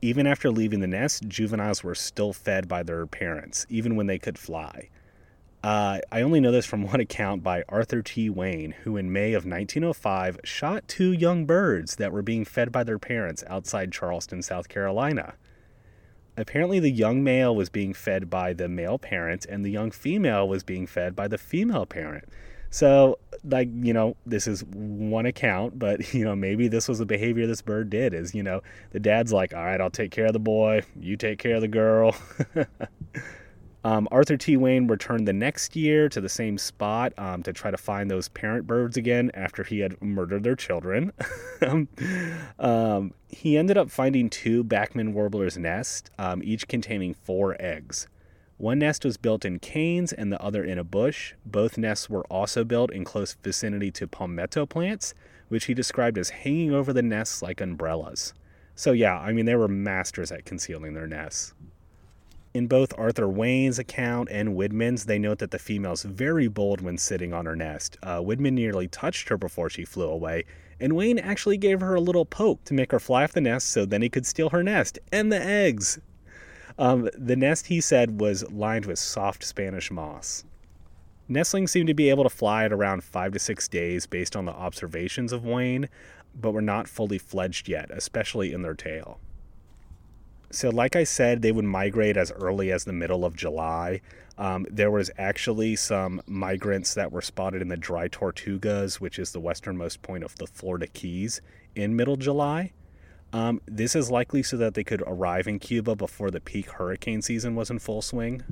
[0.00, 4.20] Even after leaving the nest, juveniles were still fed by their parents, even when they
[4.20, 4.90] could fly.
[5.66, 8.30] Uh, I only know this from one account by Arthur T.
[8.30, 12.84] Wayne, who in May of 1905 shot two young birds that were being fed by
[12.84, 15.34] their parents outside Charleston, South Carolina.
[16.36, 20.48] Apparently, the young male was being fed by the male parent, and the young female
[20.48, 22.28] was being fed by the female parent.
[22.70, 27.06] So, like, you know, this is one account, but, you know, maybe this was the
[27.06, 28.60] behavior this bird did is, you know,
[28.92, 31.60] the dad's like, all right, I'll take care of the boy, you take care of
[31.60, 32.14] the girl.
[33.86, 34.56] Um, Arthur T.
[34.56, 38.28] Wayne returned the next year to the same spot um, to try to find those
[38.28, 41.12] parent birds again after he had murdered their children.
[42.58, 48.08] um, he ended up finding two Bachman warblers' nests, um, each containing four eggs.
[48.56, 51.34] One nest was built in canes and the other in a bush.
[51.44, 55.14] Both nests were also built in close vicinity to palmetto plants,
[55.46, 58.34] which he described as hanging over the nests like umbrellas.
[58.74, 61.54] So, yeah, I mean, they were masters at concealing their nests.
[62.56, 66.96] In both Arthur Wayne's account and Widmann's, they note that the female's very bold when
[66.96, 67.98] sitting on her nest.
[68.02, 70.46] Uh, Widmann nearly touched her before she flew away,
[70.80, 73.68] and Wayne actually gave her a little poke to make her fly off the nest
[73.68, 75.98] so then he could steal her nest and the eggs.
[76.78, 80.46] Um, the nest, he said, was lined with soft Spanish moss.
[81.28, 84.46] Nestlings seem to be able to fly at around five to six days based on
[84.46, 85.90] the observations of Wayne,
[86.34, 89.20] but were not fully fledged yet, especially in their tail.
[90.50, 94.00] So, like I said, they would migrate as early as the middle of July.
[94.38, 99.32] Um, there was actually some migrants that were spotted in the Dry Tortugas, which is
[99.32, 101.40] the westernmost point of the Florida Keys,
[101.74, 102.72] in middle July.
[103.32, 107.22] Um, this is likely so that they could arrive in Cuba before the peak hurricane
[107.22, 108.42] season was in full swing.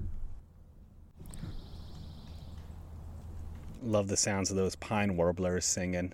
[3.82, 6.12] Love the sounds of those pine warblers singing.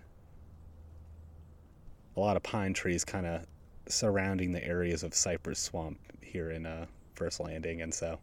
[2.17, 3.47] A lot of pine trees kind of
[3.91, 8.19] surrounding the areas of cypress swamp here in uh, First Landing, and so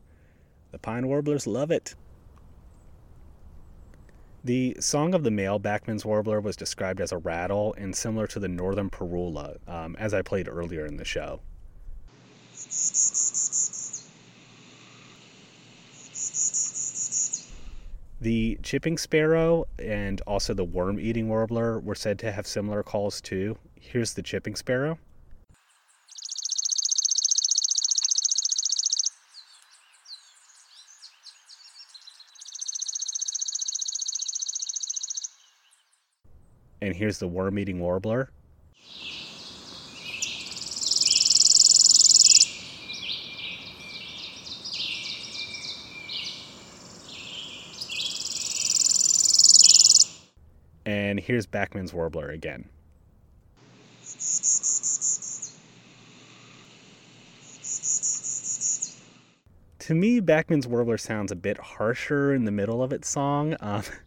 [0.72, 1.96] the pine warblers love it.
[4.44, 8.40] The song of the male Bachman's warbler was described as a rattle and similar to
[8.40, 11.42] the northern parula, um, as I played earlier in the show.
[18.20, 23.22] The chipping sparrow and also the worm eating warbler were said to have similar calls
[23.22, 23.58] too.
[23.80, 24.98] Here's the chipping sparrow.
[36.88, 38.30] And here's the worm eating warbler.
[50.86, 52.70] And here's Bachman's warbler again.
[59.80, 63.58] To me, Bachman's warbler sounds a bit harsher in the middle of its song.
[63.60, 63.84] Um,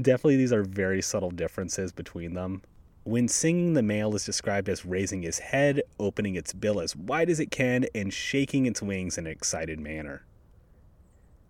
[0.00, 2.62] Definitely, these are very subtle differences between them.
[3.04, 7.30] When singing, the male is described as raising his head, opening its bill as wide
[7.30, 10.26] as it can, and shaking its wings in an excited manner.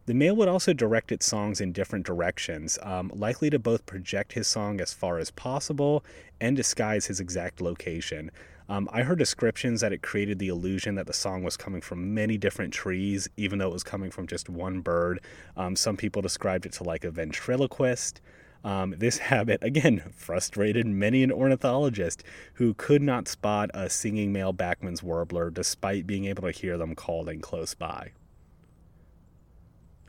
[0.05, 4.35] The male would also direct its songs in different directions, um, likely to both project
[4.35, 6.05] his song as far as possible
[6.41, 8.31] and disguise his exact location.
[8.69, 12.15] Um, I heard descriptions that it created the illusion that the song was coming from
[12.15, 15.21] many different trees, even though it was coming from just one bird.
[15.57, 18.21] Um, some people described it to like a ventriloquist.
[18.65, 24.53] Um, this habit, again, frustrated many an ornithologist who could not spot a singing male
[24.53, 28.11] Bachman's warbler despite being able to hear them calling close by.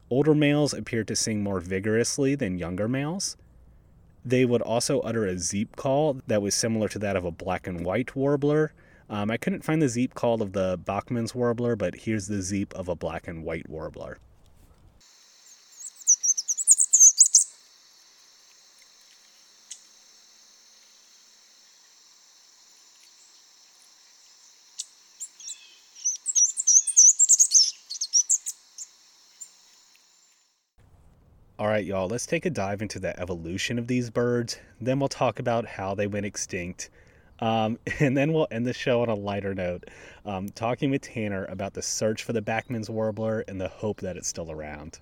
[0.10, 3.38] Older males appeared to sing more vigorously than younger males.
[4.26, 7.68] They would also utter a zeep call that was similar to that of a black
[7.68, 8.74] and white warbler.
[9.10, 12.74] Um, I couldn't find the zeep call of the Bachman's warbler, but here's the zeep
[12.74, 14.20] of a black and white warbler.
[31.60, 34.60] All right, y'all, let's take a dive into the evolution of these birds.
[34.80, 36.92] Then we'll talk about how they went extinct.
[37.40, 39.86] Um, and then we'll end the show on a lighter note,
[40.24, 44.18] um, talking with Tanner about the search for the Bachman's warbler and the hope that
[44.18, 45.00] it's still around.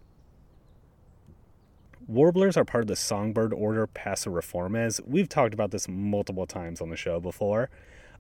[2.08, 5.02] Warblers are part of the songbird order Passeriformes.
[5.06, 7.70] We've talked about this multiple times on the show before.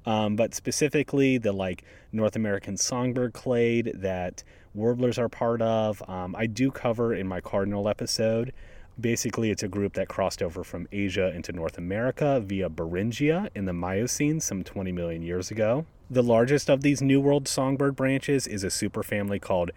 [0.05, 4.43] Um, but specifically the like North American songbird clade that
[4.75, 6.07] warblers are part of.
[6.09, 8.53] Um, I do cover in my cardinal episode.
[8.99, 13.65] Basically, it's a group that crossed over from Asia into North America via Beringia in
[13.65, 15.85] the Miocene some 20 million years ago.
[16.09, 19.71] The largest of these New World songbird branches is a superfamily called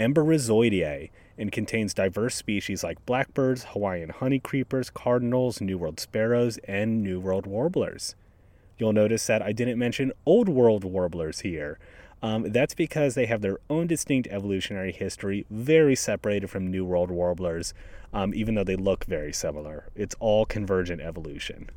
[0.00, 7.20] Emberizoidea and contains diverse species like blackbirds, Hawaiian honeycreepers, cardinals, New World sparrows, and New
[7.20, 8.14] World warblers.
[8.78, 11.78] You'll notice that I didn't mention Old World warblers here.
[12.22, 17.10] Um, that's because they have their own distinct evolutionary history, very separated from New World
[17.10, 17.74] warblers,
[18.12, 19.88] um, even though they look very similar.
[19.94, 21.70] It's all convergent evolution.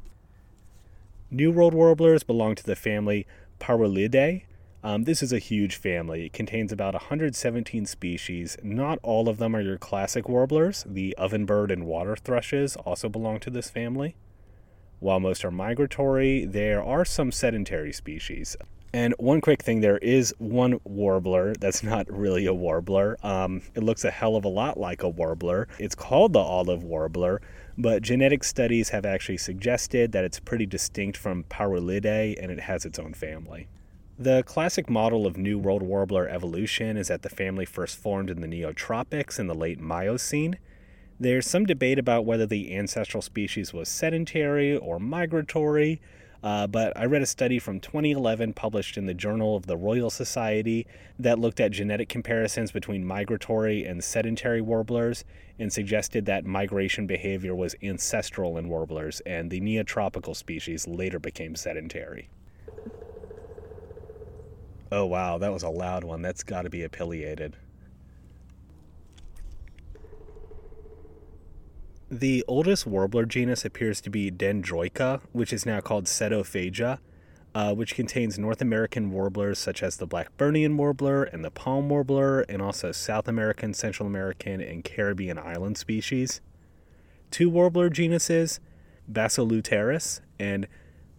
[1.30, 3.28] New World warblers belong to the family
[3.60, 4.44] Parulidae.
[4.82, 6.28] Um, this is a huge family.
[6.28, 8.58] It contains about 117 species.
[8.64, 10.86] Not all of them are your classic warblers.
[10.88, 14.16] The ovenbird and water thrushes also belong to this family.
[15.00, 18.56] While most are migratory, there are some sedentary species.
[18.92, 23.18] And one quick thing there is one warbler that's not really a warbler.
[23.22, 25.68] Um, it looks a hell of a lot like a warbler.
[25.78, 27.42] It's called the olive warbler,
[27.78, 32.86] but genetic studies have actually suggested that it's pretty distinct from Parulidae and it has
[32.86, 33.68] its own family.
[34.18, 38.42] The classic model of New World warbler evolution is that the family first formed in
[38.42, 40.58] the Neotropics in the late Miocene.
[41.18, 46.02] There's some debate about whether the ancestral species was sedentary or migratory.
[46.42, 50.10] Uh, but I read a study from 2011 published in the Journal of the Royal
[50.10, 50.88] Society
[51.18, 55.26] that looked at genetic comparisons between migratory and sedentary warblers
[55.58, 61.56] and suggested that migration behavior was ancestral in warblers, and the neotropical species later became
[61.56, 62.30] sedentary.
[64.92, 66.22] Oh wow, that was a loud one.
[66.22, 66.90] That's got to be a
[72.12, 76.97] The oldest warbler genus appears to be Dendroica, which is now called Setophaga,
[77.53, 82.41] uh, which contains North American warblers such as the Blackburnian warbler and the palm warbler,
[82.41, 86.41] and also South American, Central American, and Caribbean island species.
[87.30, 88.60] Two warbler genuses,
[89.12, 90.68] Basileuterus and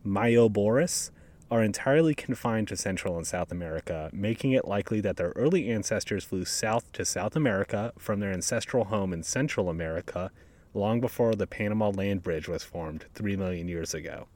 [0.05, 1.13] Myioborus,
[1.53, 6.25] are entirely confined to Central and South America, making it likely that their early ancestors
[6.25, 10.33] flew south to South America from their ancestral home in Central America
[10.75, 14.27] long before the Panama Land Bridge was formed 3 million years ago.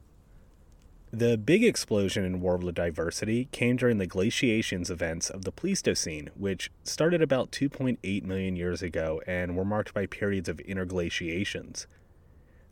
[1.11, 6.71] The big explosion in warbler diversity came during the glaciations events of the Pleistocene, which
[6.83, 11.85] started about 2.8 million years ago and were marked by periods of interglaciations.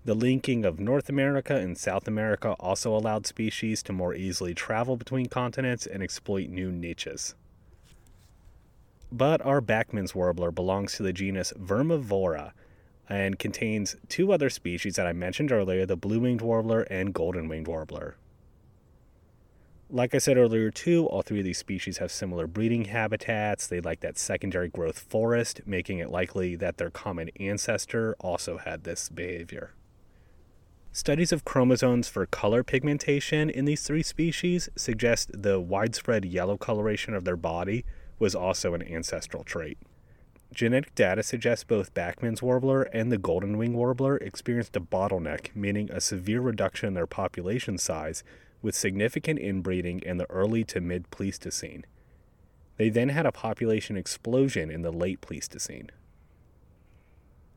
[0.03, 4.97] The linking of North America and South America also allowed species to more easily travel
[4.97, 7.36] between continents and exploit new niches.
[9.09, 12.51] But our Bachman's warbler belongs to the genus Vermivora,
[13.09, 17.47] and contains two other species that I mentioned earlier the blue winged warbler and golden
[17.47, 18.15] winged warbler.
[19.89, 23.67] Like I said earlier, too, all three of these species have similar breeding habitats.
[23.67, 28.85] They like that secondary growth forest, making it likely that their common ancestor also had
[28.85, 29.73] this behavior.
[30.91, 37.13] Studies of chromosomes for color pigmentation in these three species suggest the widespread yellow coloration
[37.13, 37.83] of their body
[38.17, 39.77] was also an ancestral trait.
[40.53, 45.89] Genetic data suggests both Bachman's warbler and the golden wing warbler experienced a bottleneck, meaning
[45.91, 48.23] a severe reduction in their population size,
[48.61, 51.85] with significant inbreeding in the early to mid Pleistocene.
[52.77, 55.89] They then had a population explosion in the late Pleistocene.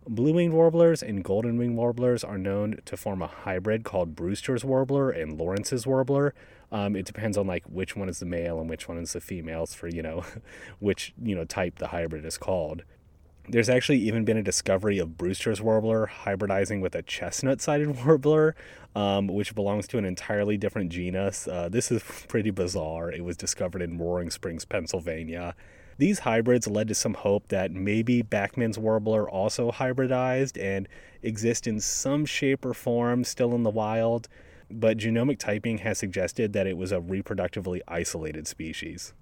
[0.09, 4.65] Blue winged warblers and golden winged warblers are known to form a hybrid called Brewster's
[4.65, 6.33] warbler and Lawrence's warbler,
[6.73, 9.21] um, it depends on like which one is the male and which one is the
[9.21, 10.25] females for you know
[10.79, 12.83] which you know type the hybrid is called.
[13.49, 18.57] There's actually even been a discovery of Brewster's warbler hybridizing with a chestnut-sided warbler,
[18.97, 21.47] um, which belongs to an entirely different genus.
[21.47, 23.13] Uh, this is pretty bizarre.
[23.13, 25.55] It was discovered in Roaring Springs, Pennsylvania.
[25.99, 30.89] These hybrids led to some hope that maybe Bachman's warbler also hybridized and
[31.23, 34.29] exist in some shape or form still in the wild
[34.71, 39.13] but genomic typing has suggested that it was a reproductively isolated species.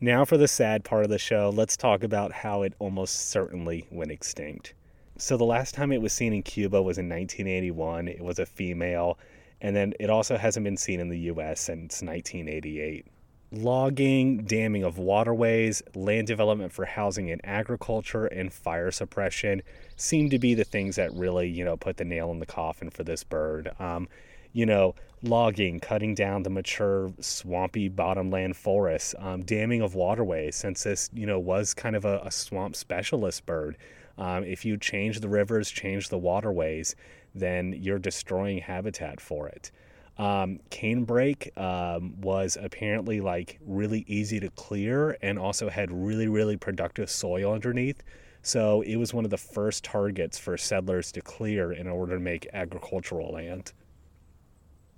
[0.00, 3.86] Now, for the sad part of the show, let's talk about how it almost certainly
[3.90, 4.74] went extinct.
[5.16, 8.08] So, the last time it was seen in Cuba was in 1981.
[8.08, 9.18] It was a female,
[9.62, 13.06] and then it also hasn't been seen in the US since 1988
[13.52, 19.62] logging, damming of waterways, land development for housing and agriculture, and fire suppression
[19.96, 22.90] seem to be the things that really, you know, put the nail in the coffin
[22.90, 23.70] for this bird.
[23.78, 24.08] Um,
[24.52, 30.82] you know, logging, cutting down the mature swampy bottomland forests, um, damming of waterways, since
[30.82, 33.76] this, you know, was kind of a, a swamp specialist bird.
[34.18, 36.96] Um, if you change the rivers, change the waterways,
[37.34, 39.70] then you're destroying habitat for it.
[40.18, 46.56] Um, canebrake um, was apparently like really easy to clear and also had really, really
[46.56, 48.02] productive soil underneath.
[48.40, 52.20] So it was one of the first targets for settlers to clear in order to
[52.20, 53.72] make agricultural land.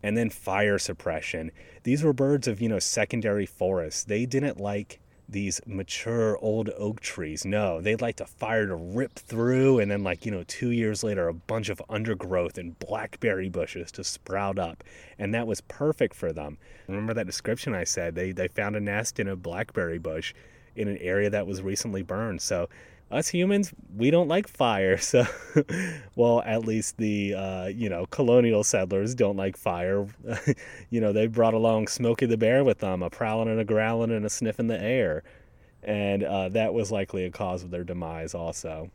[0.03, 1.51] And then fire suppression.
[1.83, 4.05] These were birds of, you know, secondary forests.
[4.05, 7.45] They didn't like these mature old oak trees.
[7.45, 11.05] No, they'd like to fire to rip through, and then, like, you know, two years
[11.05, 14.83] later, a bunch of undergrowth and blackberry bushes to sprout up.
[15.19, 16.59] And that was perfect for them.
[16.87, 18.15] Remember that description I said?
[18.15, 20.33] They, they found a nest in a blackberry bush
[20.75, 22.41] in an area that was recently burned.
[22.41, 22.69] So
[23.11, 24.99] us humans, we don't like fire.
[25.09, 25.27] So,
[26.17, 30.07] well, at least the, uh, you know, colonial settlers don't like fire.
[30.91, 34.11] you know, they brought along Smokey the Bear with them, a prowling and a growling
[34.11, 35.23] and a sniff in the air.
[35.83, 38.91] And uh, that was likely a cause of their demise also.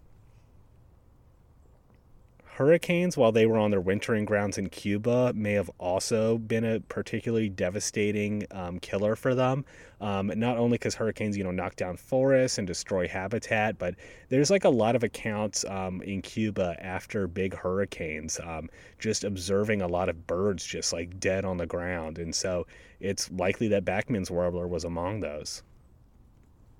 [2.57, 6.79] Hurricanes, while they were on their wintering grounds in Cuba, may have also been a
[6.81, 9.65] particularly devastating um, killer for them.
[9.99, 13.95] Um, not only because hurricanes, you know, knock down forests and destroy habitat, but
[14.29, 19.81] there's like a lot of accounts um, in Cuba after big hurricanes, um, just observing
[19.81, 22.19] a lot of birds just like dead on the ground.
[22.19, 22.67] And so
[22.99, 25.63] it's likely that Bachman's warbler was among those.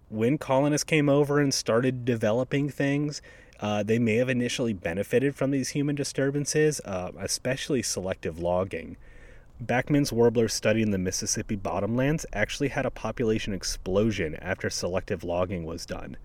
[0.10, 3.24] When colonists came over and started developing things,
[3.64, 8.98] uh, they may have initially benefited from these human disturbances, uh, especially selective logging.
[9.62, 15.86] Bachman's warblers studying the Mississippi bottomlands actually had a population explosion after selective logging was
[15.86, 16.18] done.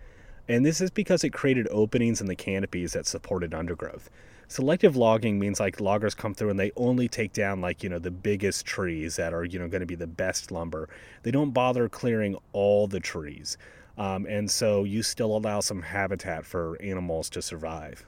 [0.49, 4.11] And this is because it created openings in the canopies that supported undergrowth.
[4.49, 8.01] Selective logging means like loggers come through and they only take down like, you know,
[8.01, 10.89] the biggest trees that are, you know, going to be the best lumber.
[11.22, 13.57] They don't bother clearing all the trees.
[13.99, 18.07] Um, and so you still allow some habitat for animals to survive.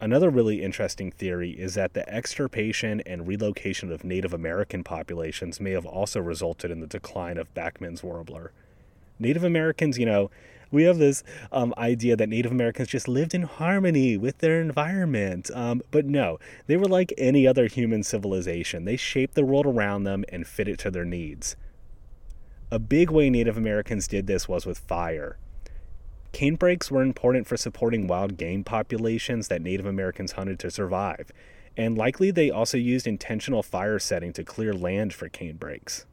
[0.00, 5.72] Another really interesting theory is that the extirpation and relocation of Native American populations may
[5.72, 8.52] have also resulted in the decline of Bachman's warbler.
[9.18, 10.30] Native Americans, you know,
[10.70, 11.22] we have this
[11.52, 15.50] um, idea that Native Americans just lived in harmony with their environment.
[15.54, 18.84] Um, but no, they were like any other human civilization.
[18.84, 21.56] They shaped the world around them and fit it to their needs.
[22.74, 25.38] A big way Native Americans did this was with fire.
[26.32, 31.30] Canebrakes were important for supporting wild game populations that Native Americans hunted to survive,
[31.76, 36.04] and likely they also used intentional fire setting to clear land for canebrakes.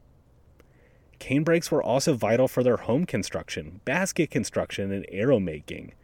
[1.18, 5.94] Canebrakes were also vital for their home construction, basket construction, and arrow making.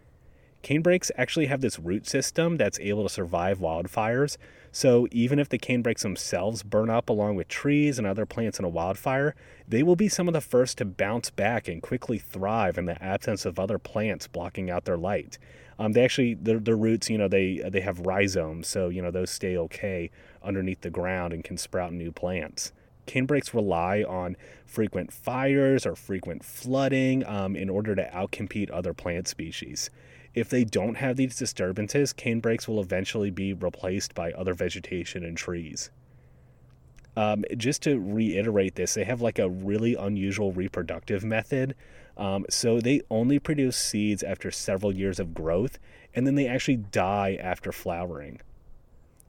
[0.64, 4.36] Canebrakes actually have this root system that's able to survive wildfires,
[4.78, 8.64] so even if the canebrakes themselves burn up along with trees and other plants in
[8.64, 9.34] a wildfire,
[9.66, 13.02] they will be some of the first to bounce back and quickly thrive in the
[13.02, 15.36] absence of other plants blocking out their light.
[15.80, 19.10] Um, they actually their, their roots, you know, they they have rhizomes, so you know
[19.10, 20.12] those stay okay
[20.44, 22.70] underneath the ground and can sprout new plants
[23.08, 29.26] canebrakes rely on frequent fires or frequent flooding um, in order to outcompete other plant
[29.26, 29.90] species.
[30.34, 35.36] If they don't have these disturbances, canebrakes will eventually be replaced by other vegetation and
[35.36, 35.90] trees.
[37.16, 41.74] Um, just to reiterate this, they have like a really unusual reproductive method.
[42.16, 45.78] Um, so they only produce seeds after several years of growth,
[46.14, 48.40] and then they actually die after flowering.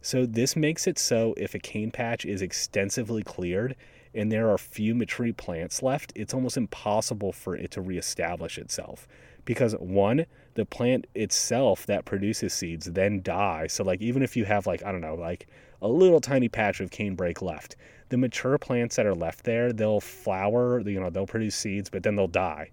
[0.02, 3.76] So this makes it so if a cane patch is extensively cleared
[4.14, 9.08] and there are few mature plants left, it's almost impossible for it to reestablish itself.
[9.46, 10.26] Because one,
[10.60, 13.66] the plant itself that produces seeds then die.
[13.68, 15.48] So like even if you have like, I don't know, like
[15.82, 17.78] a little tiny patch of canebrake left,
[18.10, 22.04] the mature plants that are left there, they'll flower, you know, they'll produce seeds, but
[22.04, 22.72] then they'll die.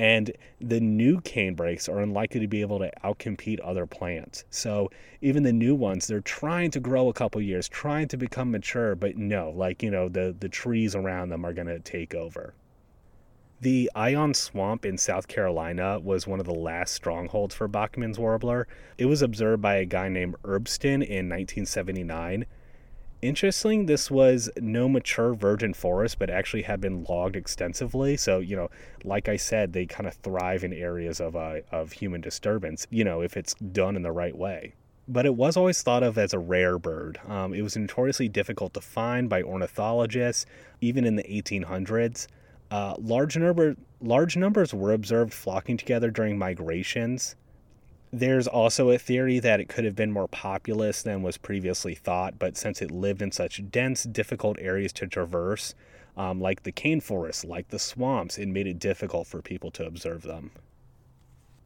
[0.00, 4.44] And the new canebrakes are unlikely to be able to outcompete other plants.
[4.50, 8.50] So even the new ones, they're trying to grow a couple years, trying to become
[8.50, 12.54] mature, but no, like, you know, the, the trees around them are to take over.
[13.60, 18.66] The I'On Swamp in South Carolina was one of the last strongholds for Bachman's warbler.
[18.96, 22.46] It was observed by a guy named Urbston in 1979
[23.22, 28.16] Interesting, this was no mature virgin forest, but actually had been logged extensively.
[28.16, 28.70] So, you know,
[29.04, 33.04] like I said, they kind of thrive in areas of, uh, of human disturbance, you
[33.04, 34.72] know, if it's done in the right way.
[35.06, 37.20] But it was always thought of as a rare bird.
[37.28, 40.46] Um, it was notoriously difficult to find by ornithologists,
[40.80, 42.26] even in the 1800s.
[42.70, 47.36] Uh, large, number, large numbers were observed flocking together during migrations.
[48.12, 52.38] There's also a theory that it could have been more populous than was previously thought,
[52.38, 55.74] but since it lived in such dense, difficult areas to traverse,
[56.16, 59.86] um, like the cane forests, like the swamps, it made it difficult for people to
[59.86, 60.50] observe them.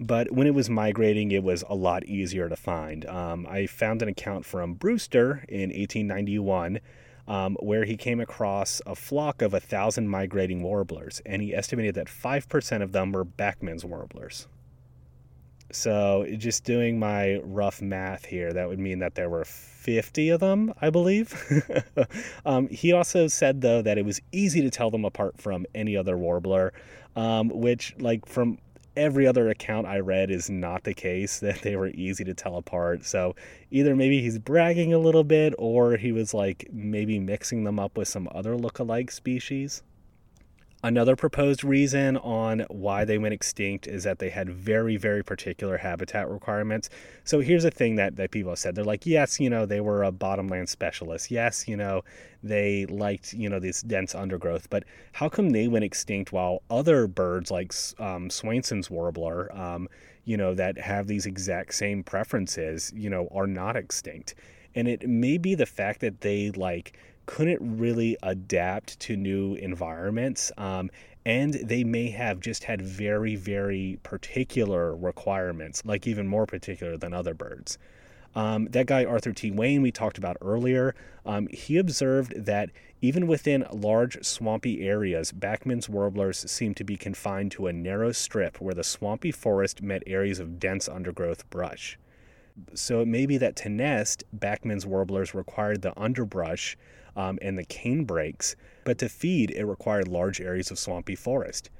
[0.01, 3.07] But when it was migrating, it was a lot easier to find.
[3.07, 6.81] Um, I found an account from Brewster in 1891
[7.27, 11.95] um, where he came across a flock of a thousand migrating warblers, and he estimated
[11.95, 14.47] that 5% of them were Bachman's warblers.
[15.73, 20.41] So, just doing my rough math here, that would mean that there were 50 of
[20.41, 21.35] them, I believe.
[22.47, 25.97] um, he also said, though, that it was easy to tell them apart from any
[25.97, 26.73] other warbler,
[27.17, 28.59] um, which, like, from
[28.97, 32.57] every other account I read, is not the case that they were easy to tell
[32.57, 33.05] apart.
[33.05, 33.35] So,
[33.71, 37.97] either maybe he's bragging a little bit, or he was like maybe mixing them up
[37.97, 39.83] with some other look-alike species.
[40.85, 45.79] Another proposed reason on why they went extinct is that they had very, very particular
[45.79, 46.91] habitat requirements.
[47.25, 48.75] So here's the thing that, that people have said.
[48.75, 51.31] They're like, yes, you know, they were a bottomland specialist.
[51.31, 52.03] Yes, you know,
[52.43, 54.69] they liked, you know, this dense undergrowth.
[54.69, 59.89] But how come they went extinct while other birds like um, Swainson's warbler, um,
[60.27, 64.35] you know, that have these exact same preferences, you know, are not extinct?
[64.75, 70.53] And it may be the fact that they like couldn't really adapt to new environments.
[70.57, 70.91] Um,
[71.27, 77.15] and they may have just had very, very particular requirements, like even more particular than
[77.15, 77.79] other birds.
[78.35, 79.51] Um, that guy, Arthur T.
[79.51, 80.95] Wayne, we talked about earlier,
[81.25, 82.71] um, he observed that
[83.01, 88.61] even within large swampy areas, Bachman's warblers seem to be confined to a narrow strip
[88.61, 91.99] where the swampy forest met areas of dense undergrowth brush.
[92.75, 96.77] So it may be that to nest, Bachman's warblers required the underbrush
[97.17, 101.71] um, and the cane brakes, but to feed, it required large areas of swampy forest.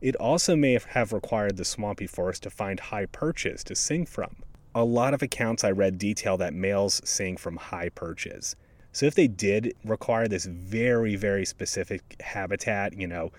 [0.00, 4.36] It also may have required the swampy forest to find high perches to sing from.
[4.74, 8.54] A lot of accounts I read detail that males sing from high perches.
[8.92, 13.32] So if they did require this very, very specific habitat, you know,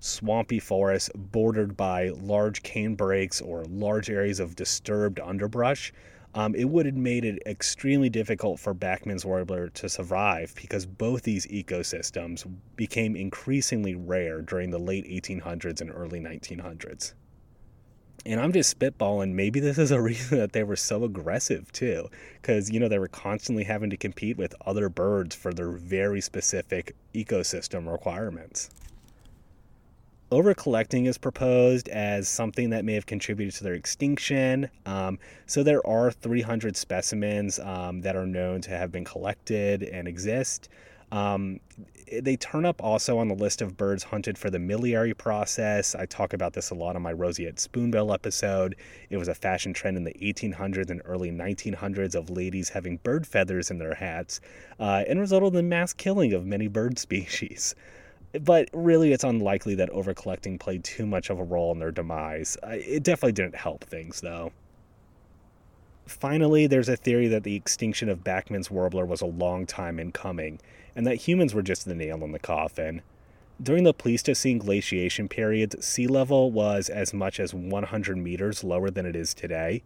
[0.00, 5.92] swampy forest bordered by large cane brakes or large areas of disturbed underbrush,
[6.38, 11.24] um, it would have made it extremely difficult for Bachman's warbler to survive because both
[11.24, 17.14] these ecosystems became increasingly rare during the late 1800s and early 1900s.
[18.24, 19.32] And I'm just spitballing.
[19.32, 22.08] Maybe this is a reason that they were so aggressive too,
[22.40, 26.20] because you know they were constantly having to compete with other birds for their very
[26.20, 28.70] specific ecosystem requirements.
[30.30, 34.68] Overcollecting is proposed as something that may have contributed to their extinction.
[34.84, 40.06] Um, so there are 300 specimens um, that are known to have been collected and
[40.06, 40.68] exist.
[41.10, 41.60] Um,
[42.20, 45.94] they turn up also on the list of birds hunted for the millinery process.
[45.94, 48.76] I talk about this a lot on my roseate spoonbill episode.
[49.08, 53.26] It was a fashion trend in the 1800s and early 1900s of ladies having bird
[53.26, 54.42] feathers in their hats,
[54.78, 57.74] uh, and resulted in mass killing of many bird species
[58.44, 62.56] but really it's unlikely that overcollecting played too much of a role in their demise.
[62.64, 64.52] It definitely didn't help things, though.
[66.06, 70.10] Finally, there's a theory that the extinction of Bachman's warbler was a long time in
[70.10, 70.58] coming,
[70.96, 73.02] and that humans were just the nail in the coffin.
[73.62, 79.04] During the Pleistocene glaciation periods, sea level was as much as 100 meters lower than
[79.04, 79.82] it is today.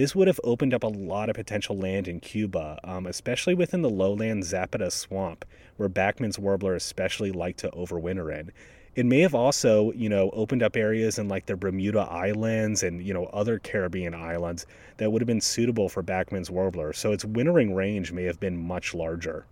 [0.00, 3.82] This would have opened up a lot of potential land in Cuba, um, especially within
[3.82, 5.44] the lowland Zapata swamp,
[5.76, 8.50] where Bachman's warbler especially liked to overwinter in.
[8.94, 13.04] It may have also, you know, opened up areas in like the Bermuda Islands and,
[13.04, 14.64] you know, other Caribbean islands
[14.96, 18.56] that would have been suitable for Bachman's warbler, so its wintering range may have been
[18.56, 19.44] much larger.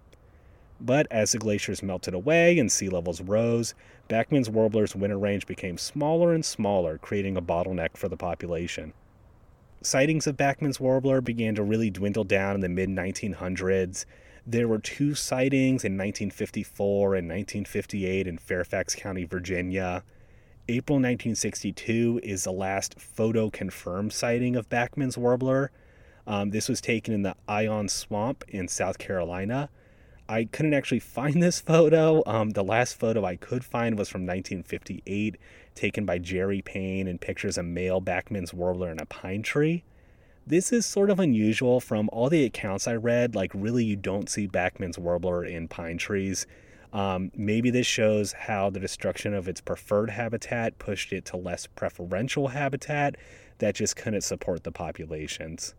[0.80, 3.74] But as the glaciers melted away and sea levels rose,
[4.08, 8.94] Bachman's warbler's winter range became smaller and smaller, creating a bottleneck for the population
[9.82, 14.04] sightings of Bachman's warbler began to really dwindle down in the mid 1900s.
[14.46, 20.02] There were two sightings in 1954 and 1958 in Fairfax County, Virginia.
[20.68, 25.70] April 1962 is the last photo confirmed sighting of Bachman's warbler.
[26.26, 29.70] Um, this was taken in the I'On Swamp in South Carolina.
[30.28, 32.22] I couldn't actually find this photo.
[32.26, 35.36] Um, the last photo I could find was from 1958,
[35.78, 39.84] taken by Jerry Payne and pictures a male Bachman's warbler in a pine tree.
[40.44, 43.34] This is sort of unusual from all the accounts I read.
[43.34, 46.46] Like, really, you don't see Bachman's warbler in pine trees.
[46.92, 51.66] Um, maybe this shows how the destruction of its preferred habitat pushed it to less
[51.66, 53.16] preferential habitat
[53.58, 55.74] that just couldn't support the populations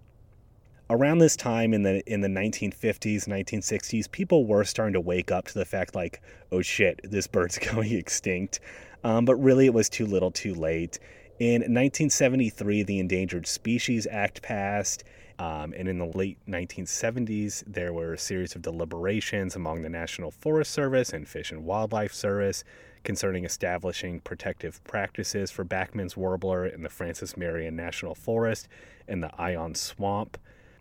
[0.90, 5.46] around this time in the in the 1950s 1960s people were starting to wake up
[5.46, 6.22] to the fact like
[6.52, 8.60] oh shit this bird's going extinct
[9.04, 11.00] um, but really it was too little too late.
[11.40, 15.04] In 1973 the endangered species act passed
[15.40, 20.32] um, and in the late 1970s there were a series of deliberations among the national
[20.32, 22.66] forest service and fish and wildlife service
[23.06, 28.68] concerning establishing protective practices for bachman's warbler in the francis marion national forest
[29.08, 30.38] and the I'On swamp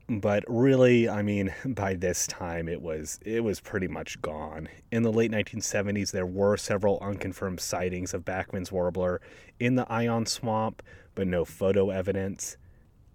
[0.09, 4.69] but really i mean by this time it was it was pretty much gone.
[4.91, 9.21] In the late 1970s there were several unconfirmed sightings of bachman's warbler
[9.61, 10.83] in the I'On swamp
[11.15, 12.57] but no photo evidence.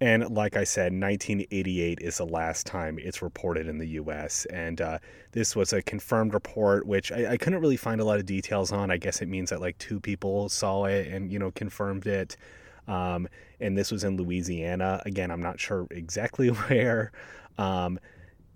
[0.00, 4.80] And like i said 1988 is the last time it's reported in the us and
[4.80, 4.98] uh,
[5.32, 8.70] this was a confirmed report which I, I couldn't really find a lot of details
[8.70, 8.90] on.
[8.90, 12.36] I guess it means that like two people saw it and you know confirmed it.
[12.86, 13.28] Um,
[13.64, 15.02] and this was in Louisiana.
[15.06, 17.12] Again, I'm not sure exactly where,
[17.58, 17.98] um,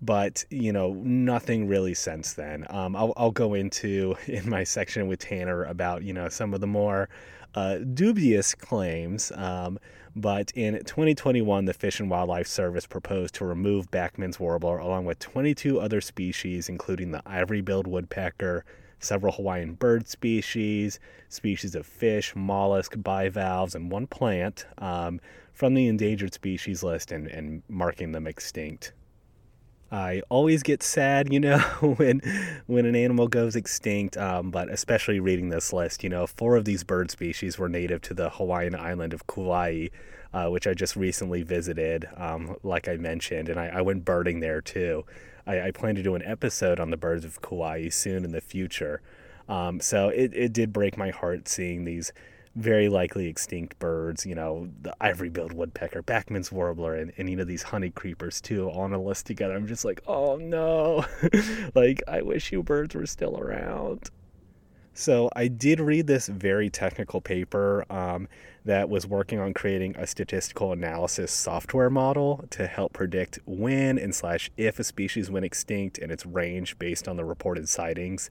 [0.01, 2.65] but you know, nothing really since then.
[2.69, 6.61] Um, I'll, I'll go into in my section with Tanner about you know some of
[6.61, 7.09] the more
[7.55, 9.31] uh, dubious claims.
[9.35, 9.79] Um,
[10.15, 15.19] but in 2021, the Fish and Wildlife Service proposed to remove Bachman's warbler along with
[15.19, 18.65] 22 other species, including the ivory-billed woodpecker,
[18.99, 25.19] several Hawaiian bird species, species of fish, mollusk, bivalves, and one plant um,
[25.53, 28.93] from the endangered species list and, and marking them extinct.
[29.91, 31.57] I always get sad, you know,
[31.97, 32.21] when
[32.67, 34.17] when an animal goes extinct.
[34.17, 38.01] Um, but especially reading this list, you know, four of these bird species were native
[38.03, 39.87] to the Hawaiian island of Kauai,
[40.33, 44.41] uh, which I just recently visited, um, like I mentioned, and I, I went birding
[44.41, 45.05] there too.
[45.49, 48.41] I, I, plan to do an episode on the birds of Kauai soon in the
[48.41, 49.01] future.
[49.47, 52.13] Um, so it, it did break my heart seeing these
[52.55, 57.43] very likely extinct birds, you know, the ivory-billed woodpecker, Bachman's warbler, and, and you know
[57.43, 59.55] these honey creepers too, on a list together.
[59.55, 61.05] I'm just like, oh no,
[61.75, 64.09] like I wish you birds were still around.
[64.93, 68.27] So I did read this very technical paper um,
[68.69, 74.13] that was working on creating a statistical analysis software model to help predict when and
[74.13, 78.29] slash if a species went extinct and its range based on the reported sightings.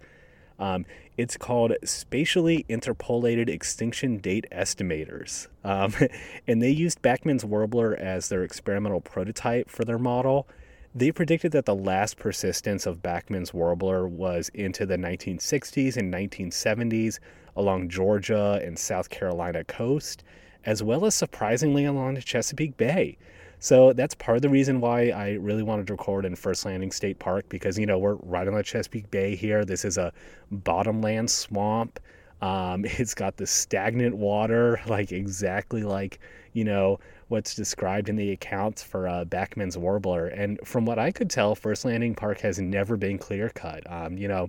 [0.61, 0.86] Um,
[1.16, 5.49] it's called Spatially Interpolated Extinction Date Estimators.
[5.64, 5.93] Um,
[6.47, 10.47] and they used Bachman's Warbler as their experimental prototype for their model.
[10.95, 17.18] They predicted that the last persistence of Bachman's Warbler was into the 1960s and 1970s
[17.59, 20.22] along Georgia and South Carolina coast,
[20.64, 23.18] as well as surprisingly along the Chesapeake Bay.
[23.59, 26.92] So that's part of the reason why I really wanted to record in First Landing
[26.92, 29.64] State Park because, you know, we're right on the Chesapeake Bay here.
[29.64, 30.12] This is a
[30.52, 31.98] bottomland swamp.
[32.40, 36.20] Um, it's got the stagnant water, like exactly like,
[36.52, 40.28] you know, what's described in the accounts for uh, Bachman's Warbler.
[40.28, 43.82] And from what I could tell, First Landing Park has never been clear cut.
[43.90, 44.48] Um, you know,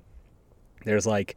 [0.86, 1.36] there's like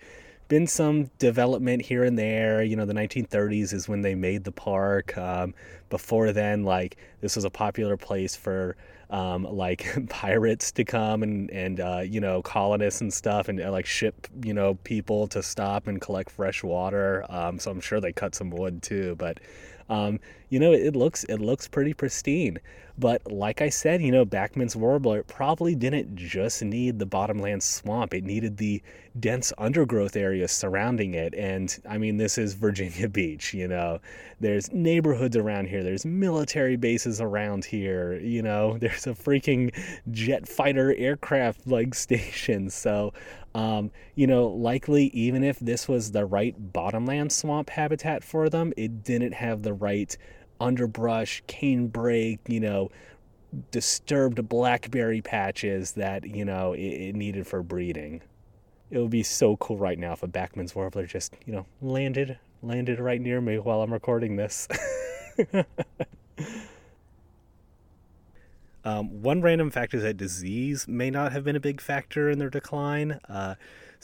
[0.52, 2.62] been some development here and there.
[2.62, 5.16] You know, the 1930s is when they made the park.
[5.16, 5.54] Um,
[5.88, 8.76] before then, like this was a popular place for
[9.08, 13.72] um, like pirates to come and and uh, you know colonists and stuff and uh,
[13.72, 17.24] like ship you know people to stop and collect fresh water.
[17.30, 19.40] Um, so I'm sure they cut some wood too, but
[19.88, 22.58] um, you know, it looks it looks pretty pristine.
[23.02, 28.14] But like I said, you know, Bachman's Warbler probably didn't just need the bottomland swamp.
[28.14, 28.80] It needed the
[29.18, 31.34] dense undergrowth areas surrounding it.
[31.34, 33.98] And I mean, this is Virginia Beach, you know.
[34.38, 35.82] There's neighborhoods around here.
[35.82, 38.20] There's military bases around here.
[38.20, 39.74] You know, there's a freaking
[40.12, 42.70] jet fighter aircraft like station.
[42.70, 43.12] So
[43.52, 48.72] um, you know, likely even if this was the right bottomland swamp habitat for them,
[48.76, 50.16] it didn't have the right
[50.62, 52.90] underbrush, canebrake, you know,
[53.70, 58.22] disturbed blackberry patches that, you know, it, it needed for breeding.
[58.90, 62.38] It would be so cool right now if a Bachman's warbler just, you know, landed
[62.62, 64.68] landed right near me while I'm recording this.
[68.84, 72.38] Um, one random fact is that disease may not have been a big factor in
[72.38, 73.20] their decline.
[73.28, 73.54] Uh,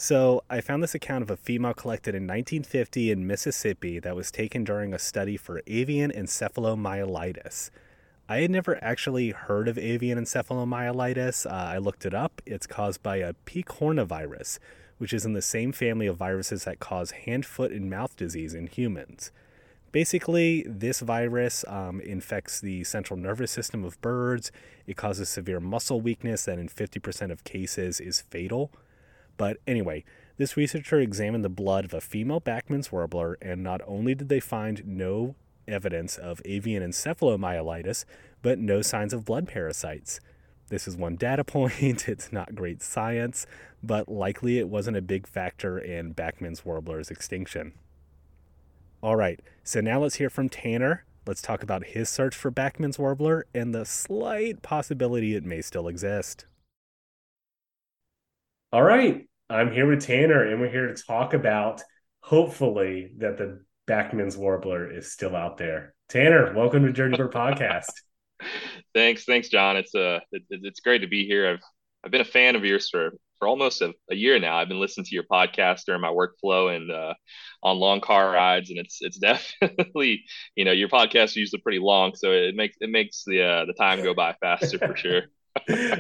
[0.01, 4.31] so I found this account of a female collected in 1950 in Mississippi that was
[4.31, 7.71] taken during a study for avian encephalomyelitis.
[8.29, 11.51] I had never actually heard of avian encephalomyelitis.
[11.51, 12.41] Uh, I looked it up.
[12.47, 14.61] It's caused by a picornavirus,
[14.99, 18.55] which is in the same family of viruses that cause hand, foot, and mouth disease
[18.55, 19.33] in humans.
[19.91, 24.53] Basically, this virus um, infects the central nervous system of birds.
[24.87, 28.71] It causes severe muscle weakness that, in 50% of cases, is fatal.
[29.39, 30.05] But anyway,
[30.37, 34.41] this researcher examined the blood of a female Bachman's warbler, and not only did they
[34.41, 35.35] find no
[35.67, 38.05] evidence of avian encephalomyelitis,
[38.43, 40.21] but no signs of blood parasites.
[40.69, 42.09] This is one data point.
[42.09, 43.47] It's not great science,
[43.83, 47.73] but likely it wasn't a big factor in Bachman's warbler's extinction.
[49.03, 51.05] All right, so now let's hear from Tanner.
[51.27, 55.87] Let's talk about his search for Bachman's Warbler and the slight possibility it may still
[55.87, 56.47] exist.
[58.71, 61.83] All right, I'm here with Tanner, and we're here to talk about
[62.21, 65.95] hopefully that the Bachman's Warbler is still out there.
[66.11, 67.91] Tanner, welcome to Dirty Bird Podcast.
[68.95, 69.79] thanks, thanks, John.
[69.79, 71.49] It's uh, it, it's great to be here.
[71.49, 71.63] I've
[72.05, 74.59] I've been a fan of yours for for almost a, a, year now.
[74.59, 77.15] I've been listening to your podcast during my workflow and uh,
[77.63, 79.19] on long car rides, and it's it's
[79.63, 80.25] definitely
[80.57, 83.65] you know your podcast is usually pretty long, so it makes it makes the uh,
[83.65, 85.23] the time go by faster for sure.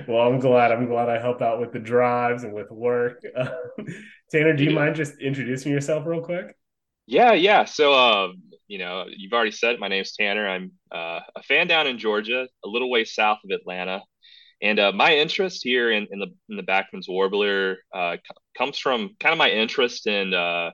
[0.09, 0.73] well, I'm glad.
[0.73, 3.23] I'm glad I help out with the drives and with work.
[4.31, 6.57] Tanner, do you mind just introducing yourself real quick?
[7.07, 7.65] Yeah, yeah.
[7.65, 10.47] So, um, you know, you've already said my name's Tanner.
[10.47, 14.03] I'm uh, a fan down in Georgia, a little way south of Atlanta.
[14.61, 18.77] And uh, my interest here in, in the in the Bachman's warbler uh, c- comes
[18.79, 20.71] from kind of my interest in uh,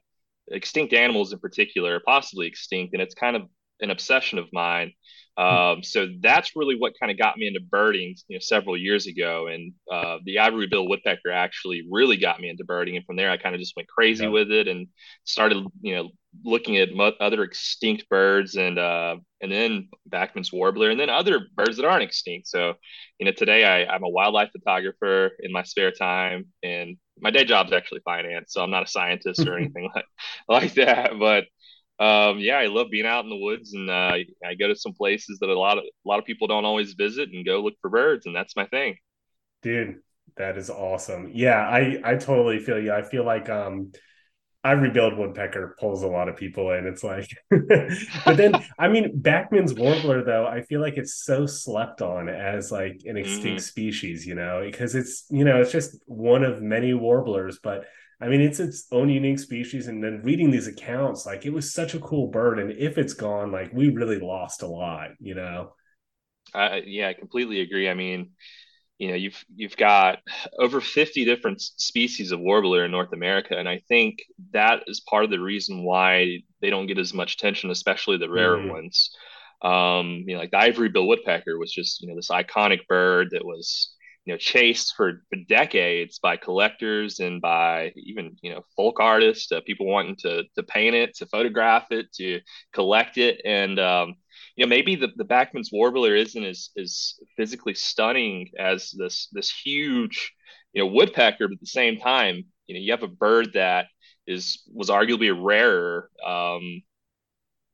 [0.49, 3.43] extinct animals in particular, possibly extinct, and it's kind of
[3.81, 4.93] an obsession of mine.
[5.37, 9.07] Um, so that's really what kind of got me into birding, you know, several years
[9.07, 9.49] ago.
[9.49, 12.97] And uh, the ivory bill woodpecker actually really got me into birding.
[12.97, 14.31] And from there, I kind of just went crazy yeah.
[14.31, 14.87] with it and
[15.25, 16.11] started, you know,
[16.45, 21.41] looking at mo- other extinct birds and uh, and then Bachman's warbler and then other
[21.55, 22.49] birds that aren't extinct.
[22.49, 22.75] So,
[23.19, 27.45] you know, today I, I'm a wildlife photographer in my spare time, and my day
[27.45, 28.53] job is actually finance.
[28.53, 30.07] So I'm not a scientist or anything like
[30.49, 31.45] like that, but
[31.99, 34.95] um, yeah, I love being out in the woods, and uh, I go to some
[34.95, 37.75] places that a lot of a lot of people don't always visit, and go look
[37.81, 38.97] for birds, and that's my thing.
[39.63, 40.01] Dude,
[40.37, 41.31] that is awesome.
[41.33, 42.93] Yeah, I I totally feel you.
[42.93, 43.93] I feel like um,
[44.65, 46.87] ivory-billed woodpecker pulls a lot of people in.
[46.87, 52.03] It's like, but then I mean, Bachman's warbler though, I feel like it's so slept
[52.03, 53.65] on as like an extinct mm.
[53.65, 57.85] species, you know, because it's you know it's just one of many warblers, but
[58.25, 59.87] I mean it's its own unique species.
[59.87, 63.13] And then reading these accounts, like it was such a cool bird, and if it's
[63.13, 65.75] gone, like we really lost a lot, you know.
[66.55, 67.89] Uh, yeah, I completely agree.
[67.89, 68.31] I mean,
[68.99, 70.21] you know you've you've got
[70.59, 74.19] over 50 different species of warbler in North America and I think
[74.53, 78.31] that is part of the reason why they don't get as much attention especially the
[78.31, 78.71] rarer mm-hmm.
[78.71, 79.11] ones
[79.63, 83.29] um you know like the ivory bill woodpecker was just you know this iconic bird
[83.33, 83.94] that was
[84.25, 89.61] you know chased for, decades by collectors and by even you know folk artists uh,
[89.67, 92.41] people wanting to to paint it to photograph it to
[92.73, 93.41] collect it.
[93.45, 94.15] And um
[94.57, 99.51] you know maybe the, the Bachman's warbler isn't as as physically stunning as this this
[99.51, 100.33] huge
[100.73, 103.87] you know woodpecker, but at the same time, you know you have a bird that
[104.27, 106.83] is was arguably rarer um,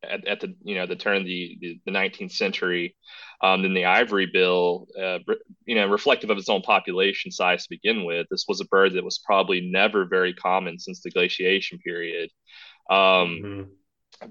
[0.03, 2.97] at, at the you know the turn of the, the, the 19th century
[3.43, 4.89] um, than the ivory bill.
[4.99, 5.19] Uh,
[5.67, 8.27] you know, reflective of its own population size to begin with.
[8.31, 12.31] This was a bird that was probably never very common since the glaciation period.
[12.89, 13.63] Um, mm-hmm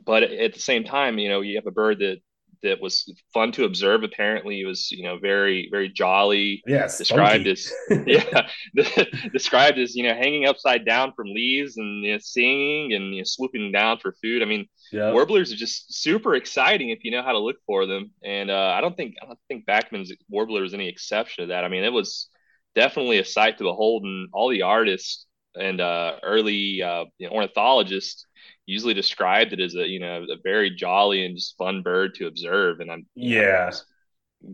[0.06, 2.20] but at the same time, you know, you have a bird that
[2.64, 4.04] that was fun to observe.
[4.04, 6.62] Apparently, it was you know very very jolly.
[6.66, 7.72] Yes, described as
[8.06, 8.48] yeah,
[9.34, 13.22] described as you know hanging upside down from leaves and you know, singing and you
[13.22, 14.42] know, swooping down for food.
[14.42, 14.68] I mean,
[15.14, 18.12] warblers are just super exciting if you know how to look for them.
[18.24, 21.64] And uh, I don't think I don't think Bachman's warbler was any exception to that.
[21.64, 22.30] I mean, it was
[22.76, 27.34] definitely a sight to behold, and all the artists and uh, early uh, you know,
[27.34, 28.26] ornithologists
[28.70, 32.28] usually described it as a you know a very jolly and just fun bird to
[32.28, 32.80] observe.
[32.80, 33.72] And I'm yeah,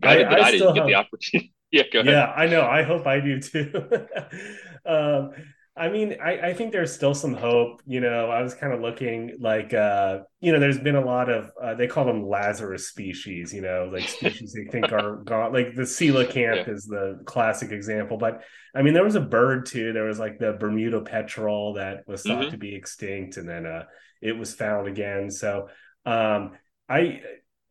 [0.02, 1.52] I, I, I didn't get the opportunity.
[1.70, 2.12] yeah, go ahead.
[2.12, 2.62] Yeah, I know.
[2.62, 3.72] I hope I do too.
[4.86, 5.32] um,
[5.78, 7.82] I mean, I, I think there's still some hope.
[7.86, 11.28] You know, I was kind of looking like, uh, you know, there's been a lot
[11.28, 15.52] of, uh, they call them Lazarus species, you know, like species they think are gone.
[15.52, 16.72] Like the coelacanth yeah.
[16.72, 18.16] is the classic example.
[18.16, 18.42] But
[18.74, 19.92] I mean, there was a bird too.
[19.92, 22.50] There was like the Bermuda petrel that was thought mm-hmm.
[22.52, 23.84] to be extinct and then uh,
[24.20, 25.30] it was found again.
[25.30, 25.68] So
[26.04, 26.52] um,
[26.88, 27.20] I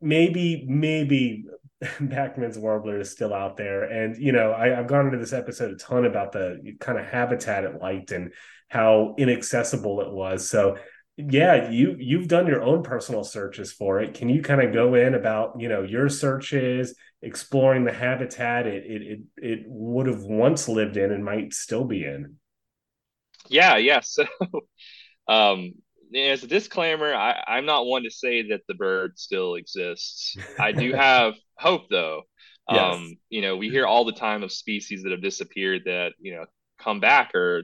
[0.02, 1.46] maybe, maybe
[2.00, 3.84] Bachman's warbler is still out there.
[3.84, 7.06] And, you know, I, have gone into this episode a ton about the kind of
[7.06, 8.34] habitat it liked and
[8.68, 10.50] how inaccessible it was.
[10.50, 10.78] So
[11.18, 14.16] yeah, you you've done your own personal searches for it.
[14.16, 18.84] Can you kind of go in about, you know, your searches, exploring the habitat it
[18.86, 22.36] it it, it would have once lived in and might still be in?
[23.48, 24.02] Yeah, yeah.
[24.04, 24.26] So
[25.28, 25.74] um
[26.14, 30.38] as a disclaimer, I, I'm not one to say that the bird still exists.
[30.60, 32.24] I do have hope, though.
[32.70, 32.96] Yes.
[32.96, 36.36] Um, you know, we hear all the time of species that have disappeared that you
[36.36, 36.46] know
[36.80, 37.64] come back, or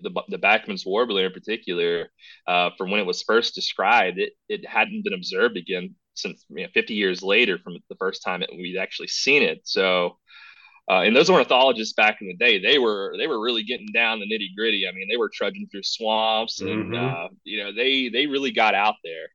[0.00, 2.10] the the Bachman's warbler in particular,
[2.46, 6.64] uh, from when it was first described, it it hadn't been observed again since you
[6.64, 9.62] know, 50 years later from the first time we'd actually seen it.
[9.64, 10.18] So
[10.90, 14.18] uh, and those ornithologists back in the day, they were they were really getting down
[14.18, 14.86] the nitty gritty.
[14.88, 16.94] I mean, they were trudging through swamps, and mm-hmm.
[16.94, 19.28] uh, you know they they really got out there.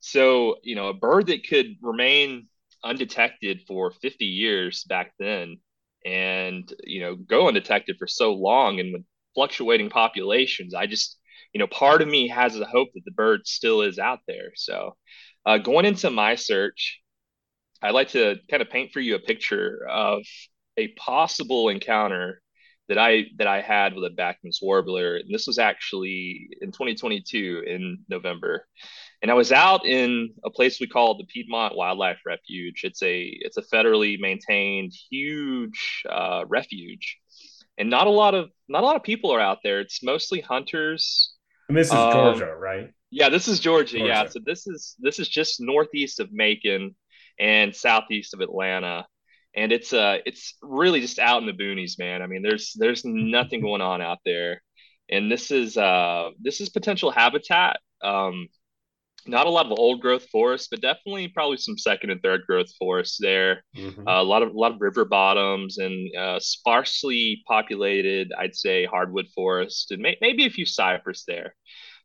[0.00, 2.48] So you know, a bird that could remain
[2.84, 5.58] undetected for 50 years back then,
[6.04, 11.16] and you know go undetected for so long, and with fluctuating populations, I just
[11.52, 14.50] you know part of me has a hope that the bird still is out there.
[14.56, 14.96] So
[15.46, 17.00] uh, going into my search,
[17.80, 20.22] I'd like to kind of paint for you a picture of
[20.78, 22.40] a possible encounter
[22.88, 27.64] that I that I had with a Bachman's warbler, and this was actually in 2022
[27.66, 28.66] in November,
[29.20, 32.80] and I was out in a place we call the Piedmont Wildlife Refuge.
[32.84, 37.18] It's a it's a federally maintained huge uh, refuge,
[37.76, 39.80] and not a lot of not a lot of people are out there.
[39.80, 41.34] It's mostly hunters.
[41.68, 42.90] And this is um, Georgia, right?
[43.10, 44.08] Yeah, this is Georgia, Georgia.
[44.08, 46.94] Yeah, so this is this is just northeast of Macon
[47.38, 49.06] and southeast of Atlanta
[49.58, 52.22] and it's uh it's really just out in the boonies man.
[52.22, 54.62] I mean there's there's nothing going on out there.
[55.10, 57.80] And this is uh this is potential habitat.
[58.02, 58.46] Um
[59.26, 62.68] not a lot of old growth forest but definitely probably some second and third growth
[62.78, 63.64] forests there.
[63.76, 64.06] Mm-hmm.
[64.06, 68.86] uh, a lot of a lot of river bottoms and uh, sparsely populated i'd say
[68.86, 71.54] hardwood forest and may- maybe a few cypress there.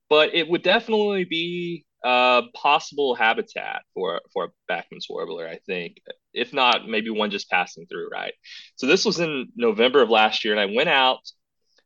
[0.10, 5.97] But it would definitely be uh, possible habitat for for a Bachman's warbler, I think.
[6.34, 8.34] If not, maybe one just passing through, right?
[8.76, 11.20] So this was in November of last year, and I went out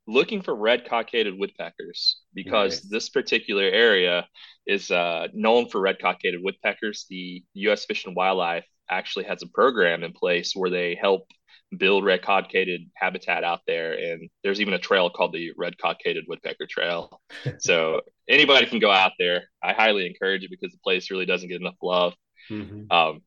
[0.08, 4.26] looking for red cockaded woodpeckers because this particular area
[4.66, 7.06] is uh, known for red cockaded woodpeckers.
[7.10, 7.86] The U.S.
[7.86, 11.28] Fish and Wildlife actually has a program in place where they help
[11.76, 16.24] build red cockaded habitat out there and there's even a trail called the red cockaded
[16.28, 17.22] woodpecker trail
[17.60, 19.44] so anybody can go out there.
[19.62, 22.14] I highly encourage it because the place really doesn't get enough love.
[22.50, 22.92] Mm-hmm.
[22.92, 23.22] Um,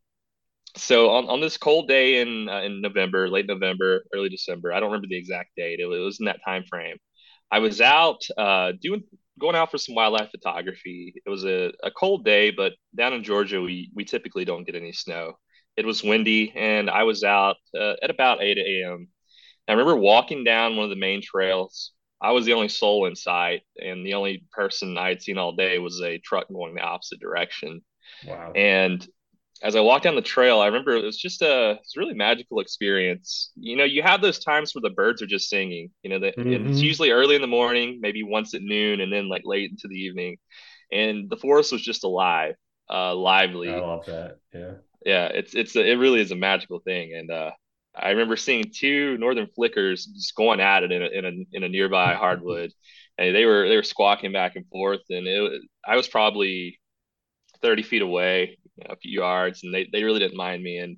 [0.76, 4.80] so on, on this cold day in uh, in November, late November, early December, I
[4.80, 5.80] don't remember the exact date.
[5.80, 6.97] It, was in that time frame.
[7.51, 9.03] I was out uh, doing
[9.41, 11.14] going out for some wildlife photography.
[11.24, 14.76] It was a, a cold day, but down in Georgia, we we typically don't get
[14.76, 15.34] any snow.
[15.81, 19.09] It was windy, and I was out uh, at about 8 a.m.
[19.66, 21.93] I remember walking down one of the main trails.
[22.20, 25.53] I was the only soul in sight, and the only person I had seen all
[25.57, 27.81] day was a truck going the opposite direction.
[28.26, 28.53] Wow.
[28.55, 29.07] And
[29.62, 32.14] as I walked down the trail, I remember it was just a it's a really
[32.14, 33.53] magical experience.
[33.57, 35.91] You know, you have those times where the birds are just singing.
[36.03, 36.68] You know, that mm-hmm.
[36.70, 39.89] it's usually early in the morning, maybe once at noon, and then like late into
[39.89, 40.37] the evening,
[40.93, 42.55] and the forest was just alive,
[42.91, 43.70] uh, lively.
[43.70, 44.39] I love that.
[44.53, 44.72] Yeah,
[45.05, 47.51] yeah, it's it's a, it really is a magical thing, and uh,
[47.96, 51.64] I remember seeing two northern flickers just going at it in a in a, in
[51.64, 52.72] a nearby hardwood,
[53.18, 56.78] and they were they were squawking back and forth, and it I was probably
[57.62, 60.78] 30 feet away, you know, a few yards, and they, they really didn't mind me.
[60.78, 60.96] And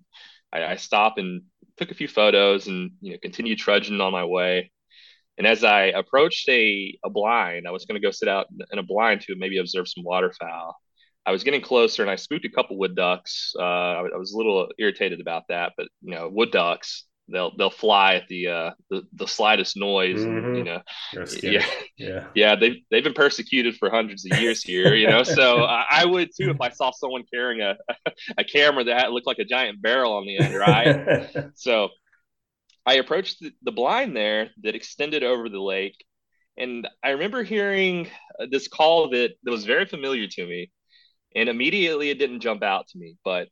[0.53, 1.43] I, I stopped and
[1.77, 4.71] took a few photos and, you know, continued trudging on my way.
[5.39, 8.79] And as I approached a, a blind, I was going to go sit out in
[8.79, 10.77] a blind to maybe observe some waterfowl.
[11.25, 13.53] I was getting closer and I spooked a couple wood ducks.
[13.59, 17.57] Uh, I, I was a little irritated about that, but you know, wood ducks, they'll
[17.57, 20.45] they'll fly at the uh the, the slightest noise mm-hmm.
[20.45, 20.83] and, you know
[21.43, 21.65] yeah
[21.97, 25.87] yeah yeah they've they've been persecuted for hundreds of years here you know so I,
[25.91, 27.77] I, would too if i saw someone carrying a
[28.39, 31.89] a camera that looked like a giant barrel on the end right so
[32.85, 36.05] i approached the, the blind there that extended over the lake
[36.57, 38.09] and i remember hearing
[38.51, 40.71] this call that that was very familiar to me
[41.35, 43.49] and immediately it didn't jump out to me but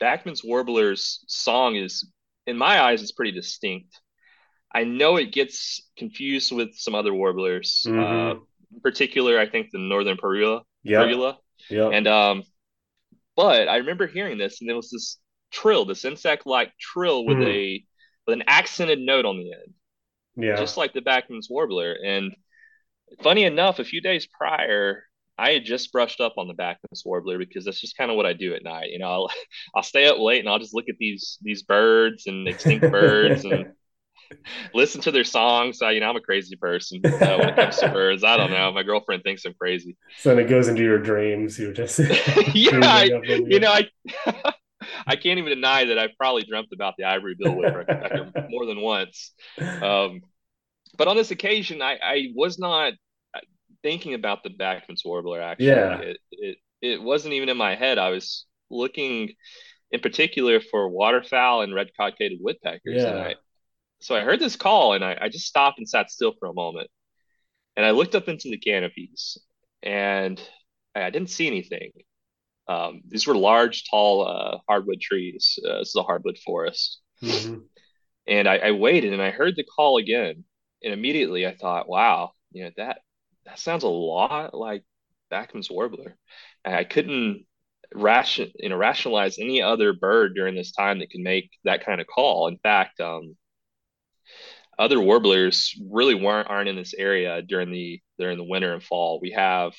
[0.00, 2.06] Bachman's Warbler's song is
[2.46, 4.00] in my eyes, it's pretty distinct.
[4.72, 7.84] I know it gets confused with some other warblers.
[7.86, 8.00] Mm-hmm.
[8.00, 8.30] Uh,
[8.74, 10.62] in particular, I think the northern parula.
[10.82, 11.32] Yeah.
[11.70, 11.88] Yeah.
[11.88, 12.42] And um,
[13.36, 15.18] but I remember hearing this, and there was this
[15.52, 17.46] trill, this insect-like trill with mm.
[17.46, 17.84] a
[18.26, 19.74] with an accented note on the end.
[20.36, 20.56] Yeah.
[20.56, 21.96] Just like the Bachman's warbler.
[22.04, 22.34] And
[23.22, 25.04] funny enough, a few days prior,
[25.36, 28.26] I had just brushed up on the Bachman's warbler because that's just kind of what
[28.26, 28.90] I do at night.
[28.90, 29.30] You know, I'll
[29.76, 33.44] I'll stay up late and I'll just look at these these birds and extinct birds
[33.44, 33.72] and
[34.74, 35.82] listen to their songs.
[35.82, 38.22] I, you know, I'm a crazy person uh, when it comes to birds.
[38.24, 38.72] I don't know.
[38.72, 39.96] My girlfriend thinks I'm crazy.
[40.18, 41.58] So then it goes into your dreams.
[41.58, 41.98] You're just
[42.54, 42.80] yeah.
[42.82, 43.88] I, you know, I
[45.06, 49.32] I can't even deny that I've probably dreamt about the ivory bill more than once.
[49.58, 50.20] Um,
[50.96, 52.92] but on this occasion, I, I was not
[53.84, 55.40] thinking about the Bachman's warbler.
[55.40, 57.98] Actually, yeah, it, it it wasn't even in my head.
[57.98, 59.34] I was looking
[59.90, 63.02] in particular for waterfowl and red cockaded woodpeckers.
[63.02, 63.10] Yeah.
[63.10, 63.34] And I,
[64.00, 66.52] so I heard this call and I, I just stopped and sat still for a
[66.52, 66.90] moment.
[67.76, 69.38] And I looked up into the canopies
[69.82, 70.40] and
[70.94, 71.92] I didn't see anything.
[72.68, 75.58] Um, these were large, tall uh, hardwood trees.
[75.64, 77.00] Uh, this is a hardwood forest.
[77.22, 77.60] Mm-hmm.
[78.26, 80.44] And I, I waited and I heard the call again.
[80.82, 82.98] And immediately I thought, wow, you know, that
[83.46, 84.84] that sounds a lot like
[85.30, 86.16] Bachman's warbler.
[86.64, 87.46] I couldn't
[87.94, 92.00] ration you know rationalize any other bird during this time that could make that kind
[92.00, 92.48] of call.
[92.48, 93.36] In fact, um,
[94.78, 99.20] other warblers really weren't aren't in this area during the during the winter and fall.
[99.20, 99.74] We have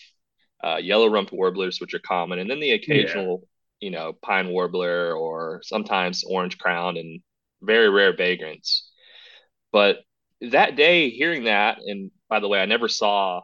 [0.64, 3.44] uh, yellow rumped warblers, which are common, and then the occasional
[3.82, 3.88] yeah.
[3.88, 7.22] you know pine warbler or sometimes orange crowned and
[7.62, 8.90] very rare vagrants.
[9.72, 9.98] But
[10.42, 13.42] that day, hearing that, and by the way, I never saw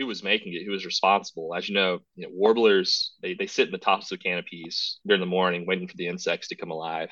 [0.00, 1.54] who was making it, who was responsible.
[1.54, 5.20] As you know, you know, warblers they, they sit in the tops of canopies during
[5.20, 7.10] the morning, waiting for the insects to come alive,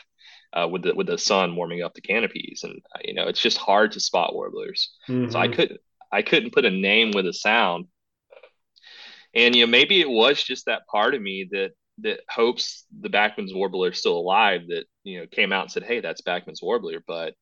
[0.52, 3.40] uh, with the with the sun warming up the canopies, and uh, you know it's
[3.40, 4.90] just hard to spot warblers.
[5.08, 5.30] Mm-hmm.
[5.30, 5.80] So I couldn't
[6.10, 7.86] I couldn't put a name with a sound,
[9.34, 13.10] and you know maybe it was just that part of me that that hopes the
[13.10, 16.62] Bachman's warbler is still alive that you know came out and said, "Hey, that's Bachman's
[16.62, 17.34] warbler," but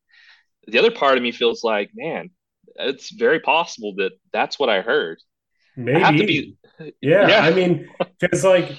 [0.67, 2.29] the other part of me feels like, man,
[2.75, 5.19] it's very possible that that's what I heard.
[5.77, 6.57] Maybe.
[6.79, 7.87] Be, yeah, yeah, I mean,
[8.19, 8.75] because like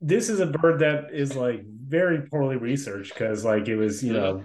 [0.00, 4.12] this is a bird that is like very poorly researched because like it was you
[4.12, 4.44] know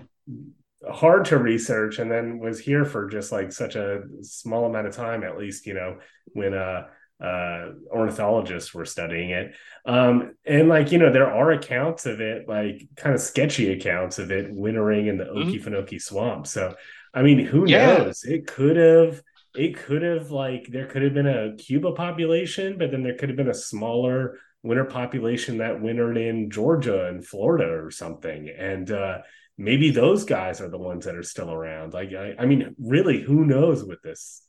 [0.90, 4.96] hard to research and then was here for just like such a small amount of
[4.96, 5.98] time at least you know
[6.34, 6.88] when uh
[7.22, 9.54] uh, ornithologists were studying it.
[9.86, 14.18] Um, and like, you know, there are accounts of it, like kind of sketchy accounts
[14.18, 15.98] of it wintering in the Okefenokee mm-hmm.
[15.98, 16.48] swamp.
[16.48, 16.76] So,
[17.14, 17.98] I mean, who yeah.
[17.98, 18.24] knows?
[18.24, 19.22] It could have
[19.56, 23.30] it could have like there could have been a Cuba population, but then there could
[23.30, 28.50] have been a smaller winter population that wintered in Georgia and Florida or something.
[28.50, 29.20] And uh,
[29.58, 31.94] maybe those guys are the ones that are still around.
[31.94, 34.44] Like, I, I mean, really, who knows with this?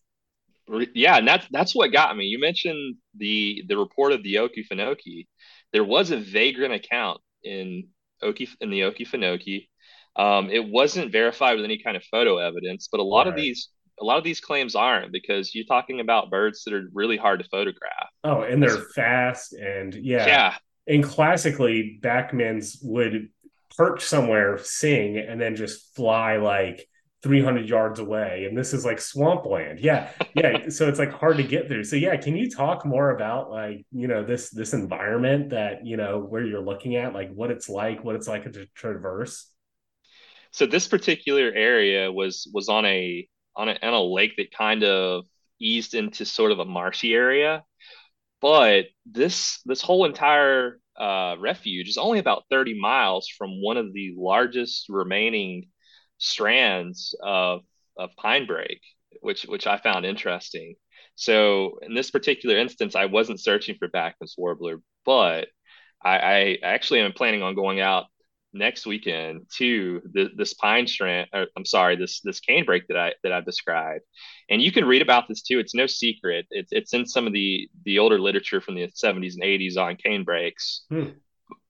[0.95, 2.25] Yeah, and that's that's what got me.
[2.25, 5.27] You mentioned the the report of the Okefenokee.
[5.73, 7.89] There was a vagrant account in
[8.23, 9.69] Okie in the Okefenokee.
[10.15, 13.29] Um, it wasn't verified with any kind of photo evidence, but a lot right.
[13.29, 13.71] of these
[14.01, 17.41] a lot of these claims aren't because you're talking about birds that are really hard
[17.43, 18.09] to photograph.
[18.25, 20.27] Oh, and they're fast and yeah.
[20.27, 20.55] Yeah.
[20.87, 23.29] And classically, Bachmans would
[23.77, 26.87] perch somewhere, sing, and then just fly like
[27.23, 31.45] 300 yards away and this is like swampland yeah yeah so it's like hard to
[31.45, 35.51] get through so yeah can you talk more about like you know this this environment
[35.51, 38.67] that you know where you're looking at like what it's like what it's like to
[38.75, 39.53] traverse
[40.51, 43.27] so this particular area was was on a
[43.57, 45.25] on a, on a lake that kind of
[45.61, 47.65] eased into sort of a marshy area
[48.43, 53.93] but this this whole entire uh, refuge is only about 30 miles from one of
[53.95, 55.69] the largest remaining
[56.19, 57.63] strands of
[57.97, 58.83] of pine brake,
[59.21, 60.75] which which I found interesting.
[61.15, 65.49] So in this particular instance, I wasn't searching for Bachman's warbler, but
[66.03, 68.07] I, I actually am planning on going out
[68.53, 71.29] next weekend to the, this pine strand.
[71.33, 74.05] Or, I'm sorry, this this canebrake that I that I've described,
[74.51, 75.59] and you can read about this too.
[75.59, 76.47] It's no secret.
[76.51, 79.97] It's it's in some of the the older literature from the 70s and 80s on
[79.97, 80.83] canebrakes.
[80.89, 81.11] Hmm.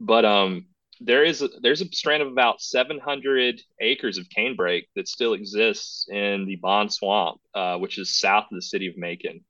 [0.00, 0.66] But um,
[1.00, 6.06] there is a, there's a strand of about 700 acres of canebrake that still exists
[6.09, 9.44] in the Bond Swamp, uh, which is south of the city of Macon.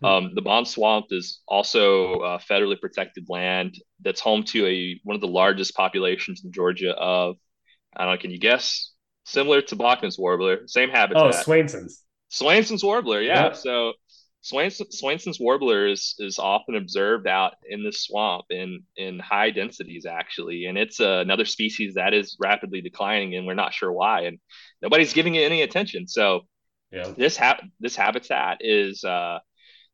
[0.00, 0.06] Hmm.
[0.06, 5.14] Um, the Bond Swamp is also uh, federally protected land that's home to a one
[5.14, 7.36] of the largest populations in Georgia of
[7.96, 8.20] I don't know.
[8.20, 8.92] Can you guess?
[9.24, 11.22] Similar to Bachman's warbler, same habitat.
[11.22, 12.02] Oh, Swainson's.
[12.30, 13.44] Swainson's warbler, yeah.
[13.44, 13.56] Yep.
[13.56, 13.92] So
[14.42, 20.06] Swainson, Swainson's warbler is, is often observed out in the swamp in, in high densities,
[20.06, 20.66] actually.
[20.66, 24.22] And it's uh, another species that is rapidly declining, and we're not sure why.
[24.22, 24.38] And
[24.80, 26.06] nobody's giving it any attention.
[26.06, 26.42] So,
[26.90, 27.12] yeah.
[27.16, 29.40] this, ha- this habitat is uh,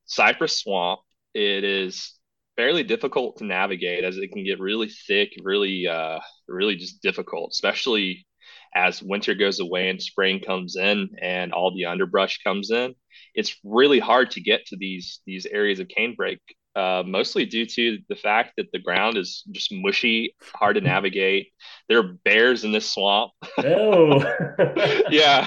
[0.07, 1.01] cypress swamp.
[1.35, 2.15] It is
[2.57, 7.51] fairly difficult to navigate as it can get really thick, really, uh, really just difficult,
[7.53, 8.27] especially
[8.75, 12.95] as winter goes away and spring comes in and all the underbrush comes in
[13.35, 16.39] it's really hard to get to these these areas of canebrake
[16.77, 21.49] uh, mostly due to the fact that the ground is just mushy, hard to navigate.
[21.89, 23.33] There are bears in this swamp.
[23.59, 24.19] Oh,
[25.11, 25.47] yeah,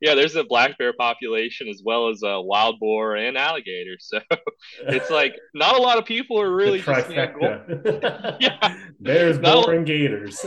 [0.00, 0.14] yeah.
[0.14, 4.08] There's a black bear population as well as a wild boar and alligators.
[4.08, 4.20] So
[4.86, 9.74] it's like not a lot of people are really just, you know, yeah, bears, boar,
[9.74, 10.44] and gators.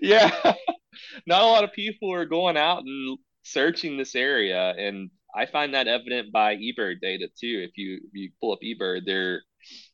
[0.00, 0.30] yeah,
[1.26, 5.74] not a lot of people are going out and searching this area and I find
[5.74, 7.66] that evident by eBird data too.
[7.68, 9.42] If you if you pull up eBird, there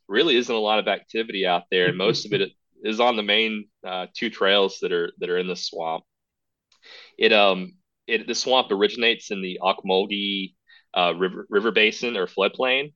[0.09, 2.51] really isn't a lot of activity out there, and most of it
[2.83, 6.05] is on the main uh, two trails that are that are in the swamp.
[7.19, 7.73] It um
[8.07, 10.55] it the swamp originates in the Ocmulgee
[10.95, 12.93] uh, river river basin or floodplain,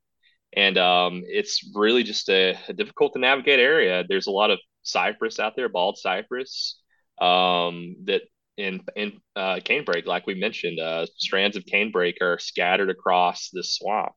[0.53, 4.05] and um, it's really just a, a, difficult to navigate area.
[4.09, 6.81] There's a lot of cypress out there, bald cypress,
[7.21, 8.23] um, that
[8.61, 13.75] in in uh, canebrake, like we mentioned, uh, strands of canebrake are scattered across this
[13.75, 14.13] swamp.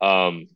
[0.00, 0.46] Um,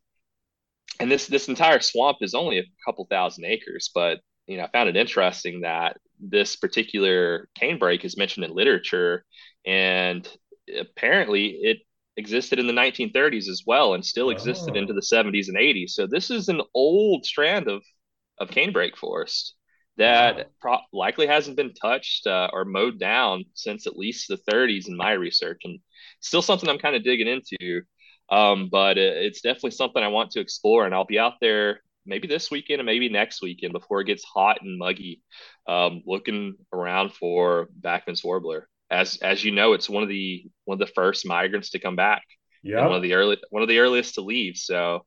[1.00, 4.70] and this this entire swamp is only a couple thousand acres, but you know I
[4.70, 9.24] found it interesting that this particular canebrake is mentioned in literature,
[9.66, 10.26] and
[10.78, 11.78] apparently it
[12.16, 14.78] existed in the 1930s as well, and still existed oh.
[14.78, 15.90] into the 70s and 80s.
[15.90, 17.82] So this is an old strand of
[18.38, 19.54] of canebrake forest
[19.96, 24.88] that pro- likely hasn't been touched uh, or mowed down since at least the 30s
[24.88, 25.78] in my research and
[26.20, 27.82] still something i'm kind of digging into.
[28.30, 32.26] Um, but it's definitely something i want to explore and i'll be out there maybe
[32.26, 35.22] this weekend and maybe next weekend before it gets hot and muggy
[35.66, 38.68] um, looking around for bachman's warbler.
[38.90, 41.96] As as you know it's one of the one of the first migrants to come
[41.96, 42.22] back
[42.62, 45.04] yeah one of the early one of the earliest to leave so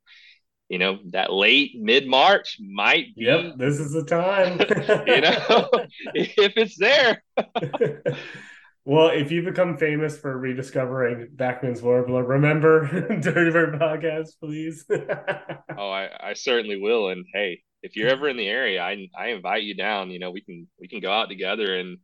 [0.70, 3.26] you know that late mid March might be.
[3.26, 4.60] Yep, this is the time.
[5.08, 5.70] you know,
[6.14, 7.24] if it's there.
[8.86, 12.88] well, if you become famous for rediscovering Bachman's Warbler, remember
[13.22, 14.86] Dirty Bird Podcast, please.
[14.90, 17.10] oh, I, I certainly will.
[17.10, 20.12] And hey, if you're ever in the area, I I invite you down.
[20.12, 21.98] You know, we can we can go out together and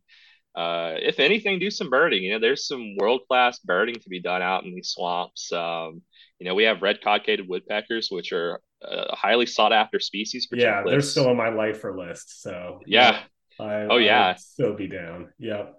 [0.54, 2.22] uh, if anything, do some birding.
[2.22, 5.52] You know, there's some world class birding to be done out in these swamps.
[5.52, 6.02] Um,
[6.38, 10.46] you know, we have red cockaded woodpeckers, which are a highly sought after species.
[10.48, 12.42] For yeah, they're still on my lifer list.
[12.42, 13.20] So yeah.
[13.58, 14.34] I, oh yeah.
[14.38, 15.32] So be down.
[15.38, 15.74] Yep.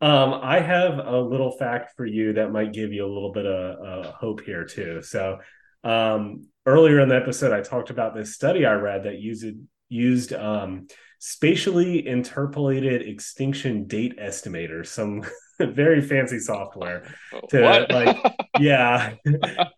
[0.00, 3.46] Um, I have a little fact for you that might give you a little bit
[3.46, 5.00] of uh, hope here too.
[5.02, 5.38] So
[5.82, 9.56] um, earlier in the episode, I talked about this study I read that used
[9.88, 10.86] used um,
[11.26, 15.22] spatially interpolated extinction date estimators, some
[15.58, 17.02] very fancy software
[17.48, 17.90] to What?
[17.90, 18.16] like
[18.60, 19.14] yeah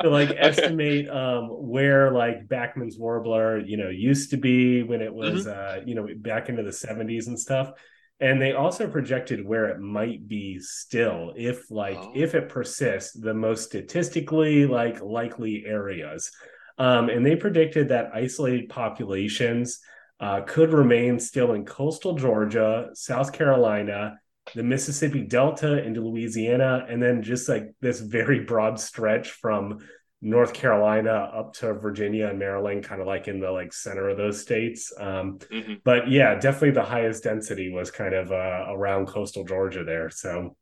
[0.03, 5.15] to like estimate um where like Bachman's warbler you know used to be when it
[5.15, 7.71] was uh you know back into the 70s and stuff
[8.21, 12.13] and they also projected where it might be still if like Oh.
[12.15, 16.31] if it persists the most statistically like likely areas
[16.79, 19.79] um and they predicted that isolated populations
[20.21, 24.19] uh, could remain still in coastal Georgia, South Carolina,
[24.55, 29.79] the Mississippi Delta into Louisiana, and then just like this very broad stretch from
[30.23, 34.17] North Carolina up to Virginia and Maryland, kind of like in the like center of
[34.17, 34.93] those states.
[34.99, 35.81] Um, Mhm.
[35.85, 40.09] but yeah, definitely the highest density was kind of uh, around coastal Georgia there.
[40.09, 40.57] So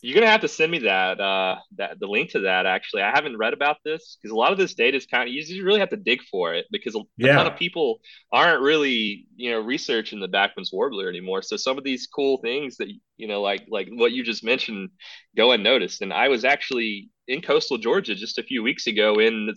[0.00, 3.02] You're gonna have to send me that uh that the link to that actually.
[3.02, 5.42] I haven't read about this because a lot of this data is kind of you
[5.42, 8.00] just really have to dig for it because a, a ton of people
[8.32, 11.42] aren't really you know researching the Bachman's warbler anymore.
[11.42, 14.90] So some of these cool things that you know like like what you just mentioned
[15.36, 16.02] go unnoticed.
[16.02, 19.52] And I was actually in coastal Georgia just a few weeks ago in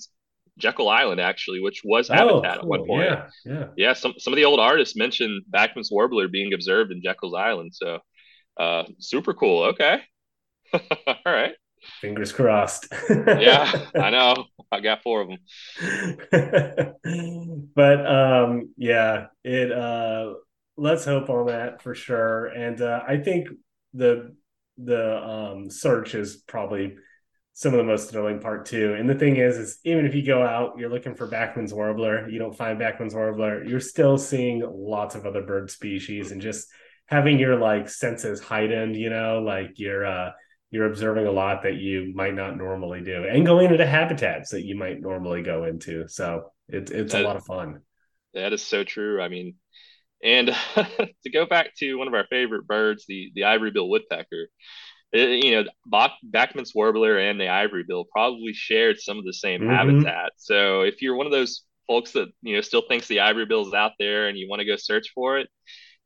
[0.58, 3.10] Jekyll Island actually, which was habitat at one point.
[3.10, 3.68] Yeah, yeah.
[3.78, 7.74] yeah, some some of the old artists mentioned Bachman's warbler being observed in Jekyll's Island.
[7.74, 8.00] So,
[8.58, 9.64] uh, super cool.
[9.66, 10.02] Okay,
[11.08, 11.54] all right.
[12.00, 12.88] Fingers crossed.
[13.10, 14.46] Yeah, I know.
[14.72, 15.40] I got four of them.
[17.76, 20.34] but um yeah it uh
[20.78, 23.50] let's hope on that for sure and uh i think
[23.94, 24.34] the
[24.78, 26.96] the um search is probably
[27.54, 30.26] some of the most annoying part too and the thing is is even if you
[30.26, 34.64] go out you're looking for Bachman's warbler you don't find Bachman's warbler you're still seeing
[34.74, 36.68] lots of other bird species and just
[37.08, 40.32] having your like senses heightened you know like you're uh
[40.72, 44.66] you're observing a lot that you might not normally do and going into habitats that
[44.66, 47.82] you might normally go into so it's it's a lot of fun
[48.34, 49.22] That is so true.
[49.22, 49.56] I mean,
[50.24, 54.50] and to go back to one of our favorite birds, the the ivory bill woodpecker.
[55.14, 59.34] it- you know, Bach, Bachman's warbler and the ivory bill probably shared some of the
[59.34, 60.04] same Mhm.
[60.04, 60.34] habitat.
[60.38, 63.68] So if you're one of those folks that you know still thinks the ivory bill
[63.68, 65.50] is out there and you want to go search for it,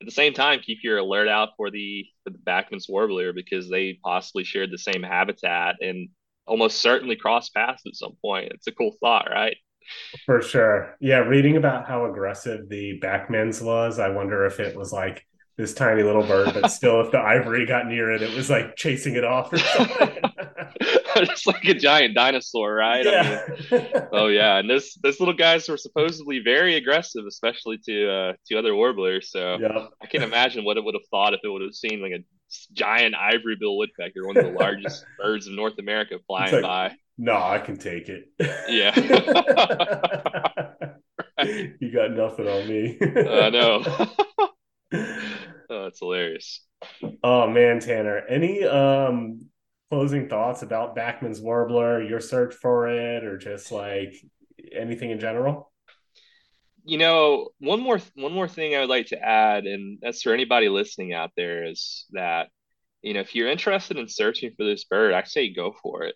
[0.06, 3.68] at the same time keep your alert out for the for the Bachman's warbler because
[3.68, 6.10] they possibly shared the same habitat and
[6.45, 8.52] almost certainly crossed paths at some point.
[8.53, 9.57] It's a cool thought, right?
[10.26, 14.91] for sure yeah reading about how aggressive the Bachman's was i wonder if it was
[14.91, 15.23] like
[15.57, 18.76] this tiny little bird but still if the ivory got near it it was like
[18.76, 20.18] chasing it off or something
[21.25, 23.05] Just like a giant dinosaur, right?
[23.07, 27.77] I mean, yeah Oh yeah, and this those little guys were supposedly very aggressive, especially
[27.85, 29.31] to uh, to other warblers.
[29.31, 29.71] So Yep.
[30.01, 32.23] I can imagine what it would have thought if it would have seen like a
[32.73, 36.91] giant ivory bill woodpecker, one of the largest birds of North America, flying like- by.
[37.17, 38.29] no i can take it
[38.67, 38.93] Yeah.
[41.79, 43.83] you got nothing on me I know.
[45.69, 46.61] oh, that's hilarious.
[47.23, 48.19] Oh man, Tanner.
[48.29, 49.47] Any um
[49.89, 54.15] closing thoughts about Bachman's Warbler, your search for it, or just like
[54.73, 55.71] anything in general?
[56.87, 60.33] You know, one more one more thing I would like to add, and that's for
[60.33, 62.49] anybody listening out there, is that
[63.03, 66.15] you know if you're interested in searching for this bird, I say go for it.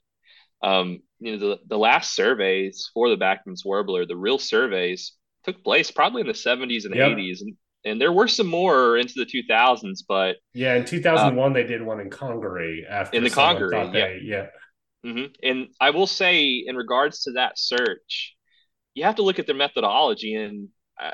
[0.64, 5.14] Um, you know, the the last surveys for the Bachman's warbler, the real surveys
[5.46, 7.30] took place probably in the 70s and Yep.
[7.34, 11.64] 80s, and and there were some more into the 2000s, but Yeah, in 2001 they
[11.64, 14.48] did one in Congaree after In the Congaree, they- yeah.
[15.04, 18.36] hmm And I will say, in regards to that search,
[18.96, 20.36] you have to look at their methodology.
[20.36, 20.70] And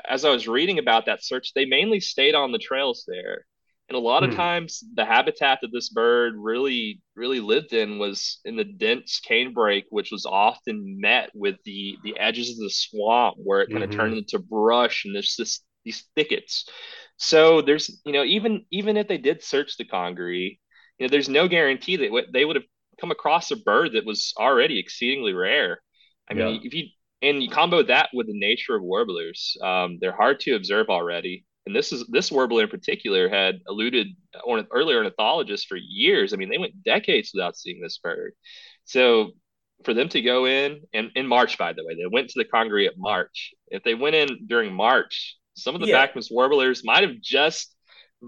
[0.08, 3.46] as I was reading about that search, they mainly stayed on the trails there.
[3.88, 4.36] And a lot of Hmm.
[4.36, 9.84] times, the habitat that this bird really, really lived in was in the dense canebrake,
[9.90, 13.90] which was often met with the the edges of the swamp, where it kind of
[13.90, 13.96] Mhm.
[13.96, 16.68] turned into brush and there's this these thickets.
[17.16, 20.60] So there's, you know, even even if they did search the Congaree,
[20.98, 22.66] you know, there's no guarantee that what- they would have
[23.00, 25.80] come across a bird that was already exceedingly rare.
[26.28, 26.88] I mean, if you
[27.22, 31.44] and you combo that with the nature of warblers, um, they're hard to observe already.
[31.66, 34.08] And this is this warbler in particular had eluded
[34.44, 36.32] or earlier ornithologists for years.
[36.32, 38.34] I mean, they went decades without seeing this bird.
[38.84, 39.32] So
[39.84, 42.44] for them to go in and in March, by the way, they went to the
[42.44, 43.54] Congaree at March.
[43.68, 46.06] If they went in during March, some of the Yeah.
[46.30, 47.74] Warblers might have just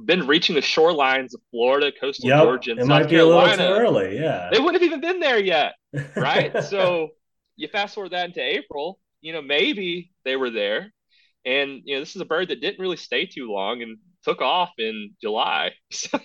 [0.05, 2.43] been reaching the shorelines of Florida, coastal Yep.
[2.43, 3.81] Georgia, and It South might be a little too Carolina.
[3.81, 4.51] early, yeah.
[4.53, 5.75] They wouldn't have even been there yet,
[6.17, 6.63] right?
[6.65, 7.09] so
[7.57, 10.93] you fast forward that into April, you know, maybe they were there.
[11.45, 14.43] And you know, this is a bird that didn't really stay too long and took
[14.43, 16.19] off in July, so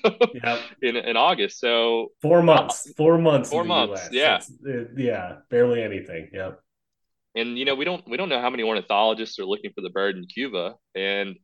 [0.44, 0.60] Yep.
[0.82, 1.60] in in August.
[1.60, 2.92] So Four months.
[2.98, 3.50] Four months.
[3.50, 4.10] Four months, US.
[4.12, 4.36] yeah.
[4.36, 5.36] It's- uh, yeah.
[5.50, 6.30] Barely anything.
[6.34, 6.60] Yep.
[7.36, 9.90] And you know, we don't we don't know how many ornithologists are looking for the
[9.90, 10.76] bird in Cuba.
[10.96, 11.36] And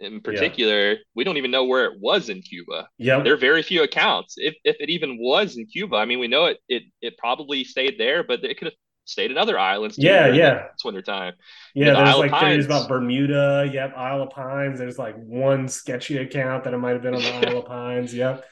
[0.00, 0.98] in particular, yeah.
[1.14, 2.88] we don't even know where it was in Cuba.
[2.98, 5.96] Yeah, there are very few accounts, if if it even was in Cuba.
[5.96, 9.30] I mean, we know it it it probably stayed there, but it could have stayed
[9.30, 9.98] in other islands.
[9.98, 10.66] yeah, yeah.
[10.72, 11.34] It's winter time.
[11.74, 13.70] Yeah, you know, there's like theories about Bermuda.
[13.72, 14.78] Yep, Isle of Pines.
[14.78, 18.14] There's like one sketchy account that it might have been on the Isle of Pines.
[18.14, 18.44] Yep.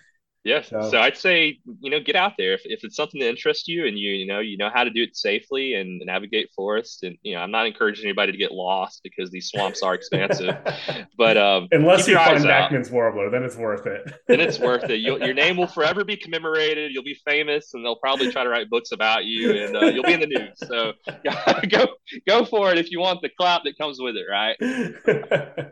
[0.44, 0.68] Yes.
[0.68, 0.80] So.
[0.90, 0.98] so.
[0.98, 3.98] I'd say, you know, get out there if, if it's something that interests you and
[3.98, 7.02] you, you know, you know how to do it safely and navigate forest.
[7.02, 10.56] And, you know, I'm not encouraging anybody to get lost because these swamps are expansive,
[11.18, 14.12] but, um, unless you find Bachman's warbler, then it's worth it.
[14.28, 15.00] then it's worth it.
[15.00, 16.92] You'll, your name will forever be commemorated.
[16.92, 20.04] You'll be famous and they'll probably try to write books about you and uh, you'll
[20.04, 20.56] be in the news.
[20.56, 20.92] So
[21.68, 21.88] go,
[22.26, 24.26] go for it if you want the clout that comes with it.
[24.30, 25.68] Right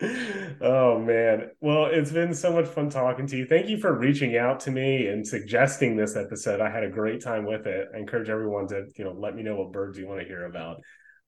[0.00, 1.50] oh man.
[1.60, 3.46] Well it's been so much fun talking to you.
[3.46, 6.60] Thank you for reaching out to me and suggesting this episode.
[6.60, 7.88] I had a great time with it.
[7.94, 10.46] I encourage everyone to you know let me know what birds you want to hear
[10.46, 10.76] about.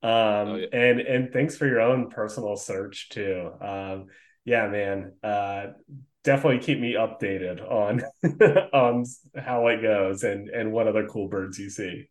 [0.02, 0.66] Um oh, yeah.
[0.72, 3.50] and and thanks for your own personal search too.
[3.60, 4.06] Um
[4.44, 5.66] yeah man uh
[6.22, 8.02] definitely keep me updated on
[8.72, 9.04] on
[9.36, 12.08] how it goes and and what other cool birds you see.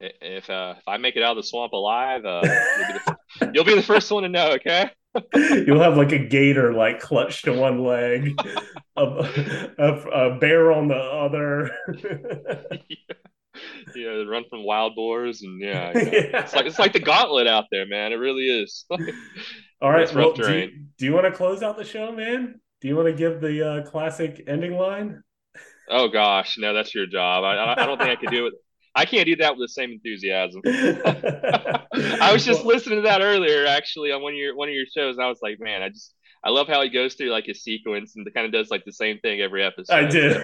[0.00, 3.50] If uh if i make it out of the swamp alive uh you'll be the,
[3.54, 4.90] you'll be the first one to know okay
[5.34, 8.34] You'll have like a gator like clutched to one leg,
[8.96, 9.02] a,
[9.78, 11.70] a, a bear on the other.
[12.88, 13.14] yeah.
[13.94, 17.66] yeah, run from wild boars and yeah, yeah, it's like it's like the gauntlet out
[17.70, 18.12] there, man.
[18.12, 18.86] It really is.
[19.80, 22.60] All right, well, do you, do you want to close out the show, man?
[22.80, 25.22] Do you want to give the uh, classic ending line?
[25.90, 27.44] Oh gosh, no, that's your job.
[27.44, 28.54] I, I don't think I could do it.
[28.94, 30.60] I can't do that with the same enthusiasm.
[30.66, 34.74] I was just well, listening to that earlier, actually, on one of your one of
[34.74, 35.18] your shows.
[35.18, 36.14] I was like, man, I just
[36.44, 38.92] I love how he goes through like his sequence and kind of does like the
[38.92, 39.94] same thing every episode.
[39.94, 40.42] I did.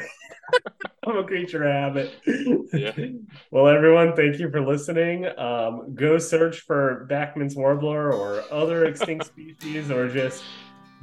[1.04, 2.14] I'm a creature of habit.
[2.72, 2.92] Yeah.
[3.50, 5.26] Well, everyone, thank you for listening.
[5.38, 10.44] Um, go search for Bachman's warbler or other extinct species, or just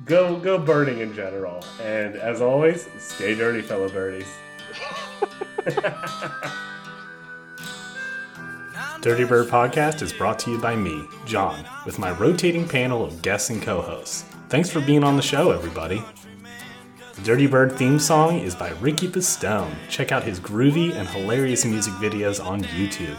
[0.05, 1.63] go go birding in general.
[1.81, 4.27] And as always, stay dirty, fellow birdies.
[9.05, 13.21] Dirty Bird Podcast is brought to you by me, John, with my rotating panel of
[13.21, 14.25] guests and co hosts.
[14.49, 16.01] Thanks for being on the show, everybody.
[17.13, 19.75] The Dirty Bird theme song is by Ricky Pistone.
[19.89, 23.15] Check out his groovy and hilarious music videos on YouTube.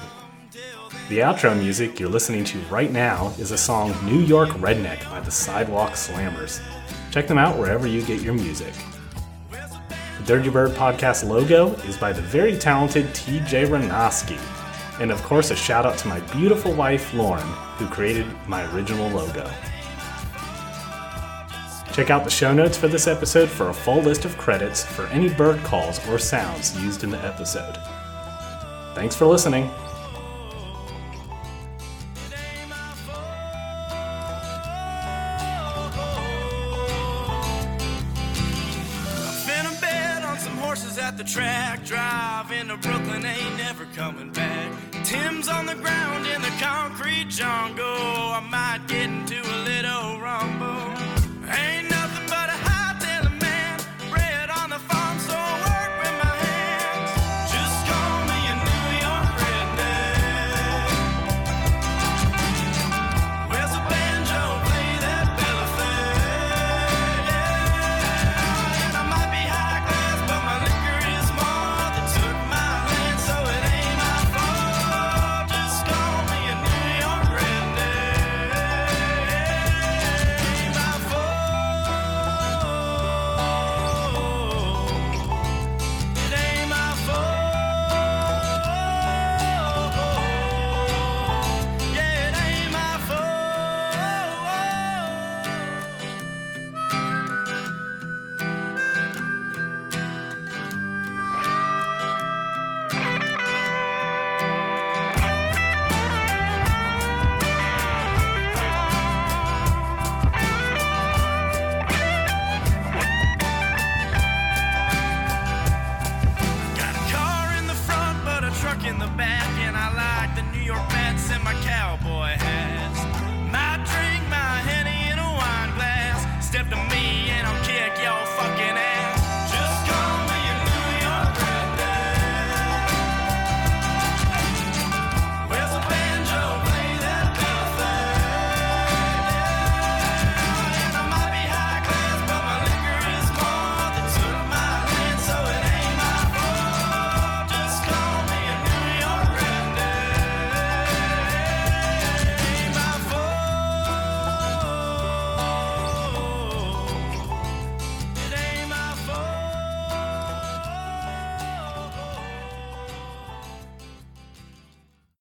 [1.09, 5.21] The outro music you're listening to right now is a song New York Redneck by
[5.21, 6.61] the Sidewalk Slammers.
[7.13, 8.75] Check them out wherever you get your music.
[9.53, 14.66] The Dirty Bird podcast logo is by the very talented TJ Ranoski.
[15.01, 17.47] And of course, a shout out to my beautiful wife, Lauren,
[17.77, 19.51] who created my original logo.
[21.93, 25.07] Check out the show notes for this episode for a full list of credits for
[25.07, 27.79] any bird calls or sounds used in the episode.
[28.95, 29.71] Thanks for listening.